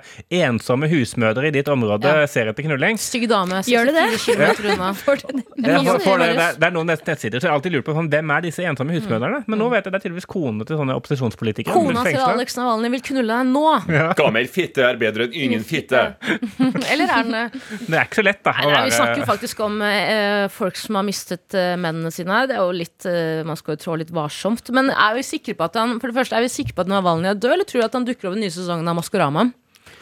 [0.45, 2.27] Ensomme husmødre i ditt område Ja.
[2.31, 2.99] ser etter knulling.
[3.01, 3.63] Stygg dame.
[3.67, 4.05] Gjør du det?
[4.19, 4.91] 64 kilometer unna.
[4.95, 6.29] Jeg Jo, får- får det,
[6.61, 8.95] det, er- noen nettsider, så jeg har alltid lurt på sånn, hvem er disse ensomme
[8.97, 9.45] husmødrene.
[9.47, 11.73] Men nå vet jeg det er tydeligvis konene til sånne opposisjonspolitikere.
[11.75, 12.19] Kona til.
[12.25, 13.65] Alex Navalny vil knulle deg nå.
[14.21, 16.03] Gammel fitte er bedre enn ingen fitte.
[16.93, 17.45] Eller er den det?
[17.89, 18.53] Det er ikke så lett, da.
[18.61, 22.35] Nei, Nei, vi snakker jo faktisk om eh, folk som har mistet eh, mennene sine
[22.35, 22.49] her.
[22.51, 24.71] Det er jo litt, eh, Man skal jo trå litt varsomt.
[24.75, 26.91] Men er vi sikre på at han For det første, er vi sikre på at
[26.93, 29.47] Navalny er død, eller tror du at han dukker over den nye sesongen av Maskorama?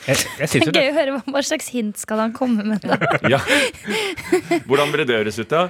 [0.03, 2.83] Jeg, jeg det er Gøy å høre hva- hva slags hint skal han komme med.
[2.83, 2.97] da
[3.31, 3.39] Ja.
[4.67, 5.69] Hvordan ville det høres ut, da?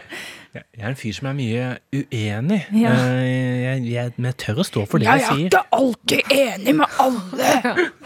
[0.56, 2.62] Jeg er en fyr som er mye uenig.
[2.80, 2.94] Ja.
[2.96, 5.36] Eh, Jeg, jeg, men jeg tør å stå for det jeg, sier.
[5.36, 7.52] Jeg er ikke alltid enig med alle.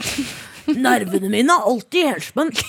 [0.74, 2.62] Nervene mine er alltid helspent.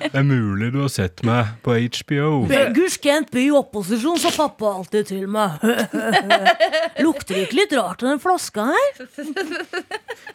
[0.00, 2.46] Det er mulig du har sett meg på HBO.
[2.50, 5.58] Beggars can't be i opposisjon, sa pappa alltid til meg.
[7.04, 8.90] Lukter det ikke litt rart av den flaska her?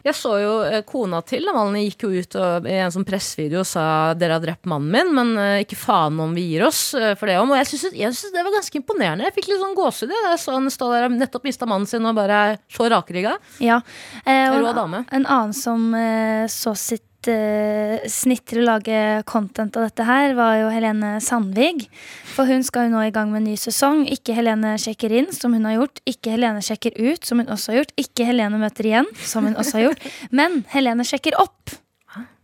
[0.06, 3.62] Jeg så jo eh, kona til Navalny gikk jo ut og, i en sånn pressvideo
[3.62, 3.86] og sa
[4.18, 7.30] dere har drept mannen min, men eh, ikke faen om vi gir oss eh, for
[7.30, 7.52] det om.
[7.52, 9.26] Og jeg syns synes det var ganske imponerende.
[9.26, 11.88] Jeg fikk litt sånn gåsehud da jeg så han stå der og nettopp mista mannen
[11.90, 12.40] sin og bare
[12.72, 13.36] så rakrygga.
[13.62, 13.80] Ja.
[14.24, 15.04] Eh, Rå en, dame.
[15.10, 20.34] en annen som eh, så sitt eh, snitt til å lage content av dette her,
[20.38, 21.86] var jo Helene Sandvig.
[22.34, 24.04] For hun skal jo nå i gang med en ny sesong.
[24.10, 26.02] Ikke Helene sjekker inn, som hun har gjort.
[26.08, 27.96] Ikke Helene sjekker ut, som hun også har gjort.
[28.00, 30.06] Ikke Helene møter igjen, som hun også har gjort.
[30.30, 31.76] Men Helene sjekker opp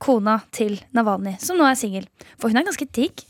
[0.03, 2.09] kona til Navalny, som nå er singel.
[2.41, 3.23] For hun er ganske digg.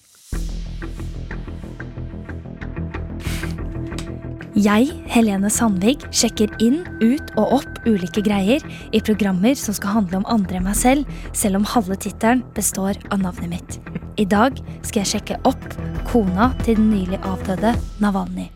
[4.52, 8.60] Jeg, Helene Sandvig, sjekker inn, ut og opp ulike greier
[8.92, 12.98] i programmer som skal handle om andre enn meg selv, selv om halve tittelen består
[13.08, 13.78] av navnet mitt.
[14.20, 15.64] I dag skal jeg sjekke opp
[16.10, 17.70] kona til den nylig avdøde
[18.04, 18.50] Navalny.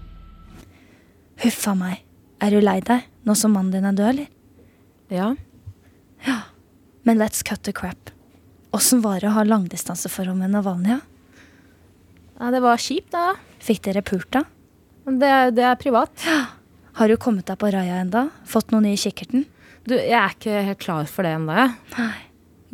[1.40, 2.02] Huffa meg.
[2.44, 4.28] Er du lei deg nå som mannen din er død, eller?
[5.08, 5.30] Ja.
[7.08, 8.12] Men let's cut the crap.
[8.76, 10.92] Åssen var det å ha langdistanseforhold med Navalny?
[10.92, 11.00] ja?
[12.36, 13.38] ja, det var kjipt, da.
[13.64, 14.44] Fikk dere pult da?
[15.06, 16.24] Det, det er privat.
[16.98, 18.24] Har du kommet deg på raia enda?
[18.48, 19.44] Fått noe ny i kikkerten?
[19.86, 21.68] Du, jeg er ikke helt klar for det ennå.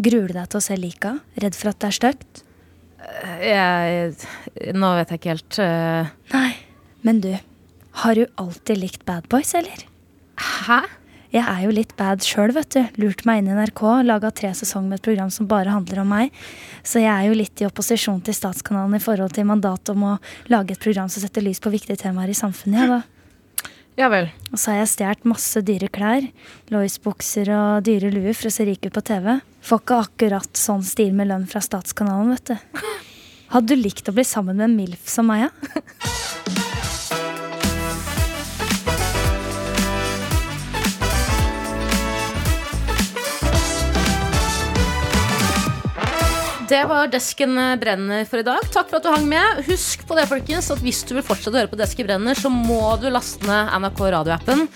[0.03, 1.17] Gruer du deg til å se lika?
[1.43, 2.43] Redd for at det er stygt?
[3.43, 4.13] jeg.
[4.79, 5.59] Nå vet jeg ikke helt.
[5.59, 6.53] eh, Nei.
[7.03, 7.33] Men du,
[8.05, 9.83] har du alltid likt bad boys, eller?
[10.39, 10.81] Hæ?
[11.33, 12.83] Jeg er jo litt bad sjøl, vet du.
[13.01, 16.11] Lurt meg inn i NRK, laga tre sesonger med et program som bare handler om
[16.13, 16.35] meg.
[16.85, 20.19] Så jeg er jo litt i opposisjon til Statskanalen i forhold til mandatet om å
[20.53, 22.85] lage et program som setter lys på viktige temaer i samfunnet.
[22.85, 23.03] Ja, da.
[23.97, 24.29] Ja vel.
[24.53, 26.29] Og så har jeg stjålet masse dyre klær.
[26.73, 29.35] Lois-bukser og dyre luer for å se rik ut på TV.
[29.65, 32.93] Får ikke akkurat sånn stil med lønn fra Statskanalen, vet du.
[33.53, 36.41] Hadde du likt å bli sammen med en MILF som meg, ja?
[46.69, 48.65] Det var Desken brenner for i dag.
[48.73, 49.63] Takk for at du hang med.
[49.67, 52.51] Husk på det, folkens, at hvis du vil fortsette å høre på Desken brenner, så
[52.53, 54.67] må du laste ned NRK radioappen.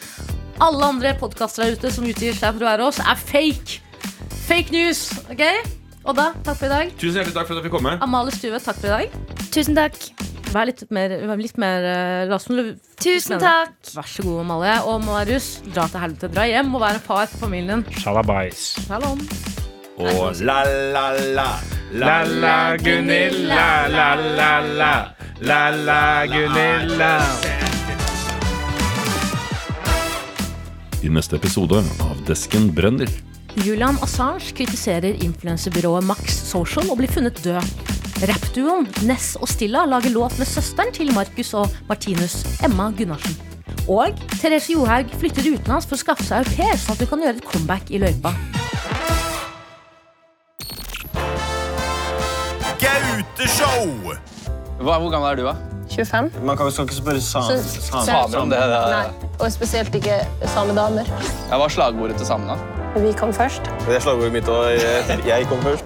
[0.63, 3.79] Alle andre podkaster der ute som utgir seg for å være oss, er fake.
[4.47, 5.07] Fake news.
[5.31, 5.43] ok?
[6.07, 6.93] Odda, takk for i dag.
[6.99, 7.95] Tusen hjertelig takk for at jeg fikk komme.
[8.05, 9.47] Amalie Stue, takk for i dag.
[9.55, 10.01] Tusen takk.
[10.55, 12.63] Vær litt mer, vær litt mer eh, oss nå
[13.03, 13.75] Tusen takk.
[13.93, 14.77] Vær så god, Amalie.
[14.89, 16.33] Og Marius, dra til helvete.
[16.33, 17.85] Dra hjem og vær en far for familien.
[18.01, 18.69] Shalabais.
[18.87, 19.25] Shalom.
[19.97, 20.63] Og la,
[20.93, 21.51] la, la.
[21.93, 25.15] La la Gunilla, la la la.
[25.41, 27.21] La la Gunilla.
[31.03, 33.09] I neste episode av Desken brenner.
[33.63, 37.63] Julian Assange kritiserer influensebyrået Max Social og blir funnet død.
[38.27, 43.39] Rappduoen Ness og Stilla lager låt med søsteren til Markus og Martinus, Emma Gunnarsen.
[43.87, 44.11] Og
[44.41, 47.39] Therese Johaug flytter utenlands for å skaffe seg au pair, sånn at hun kan gjøre
[47.39, 48.35] et comeback i løypa.
[53.17, 54.13] Gauteshow!
[54.77, 55.55] Hva, hvor gammel er du, da?
[55.89, 56.31] 25.
[56.45, 58.59] Man kan, skal ikke spørre sam, Så- samer om det.
[58.59, 60.19] det Nei, og spesielt ikke
[60.53, 61.07] samedamer.
[61.51, 62.59] Ja, hva er slagordet til samene?
[62.97, 63.63] Vi kom først.
[63.87, 65.85] Det er slagordet mitt, og jeg, jeg kom først.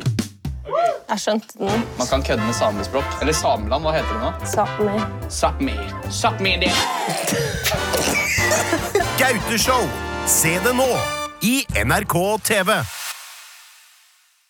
[1.11, 1.85] Jeg skjønte den.
[1.99, 3.05] Man kan kødde med samespråk.
[3.21, 4.31] Eller Sameland, hva heter det nå?
[4.47, 4.95] Sápmi.
[5.29, 5.75] Sápmi.
[6.11, 6.71] Sápmi det.
[9.19, 9.87] Gauteshow!
[10.27, 10.87] Se det nå
[11.43, 12.15] i NRK
[12.47, 12.71] TV.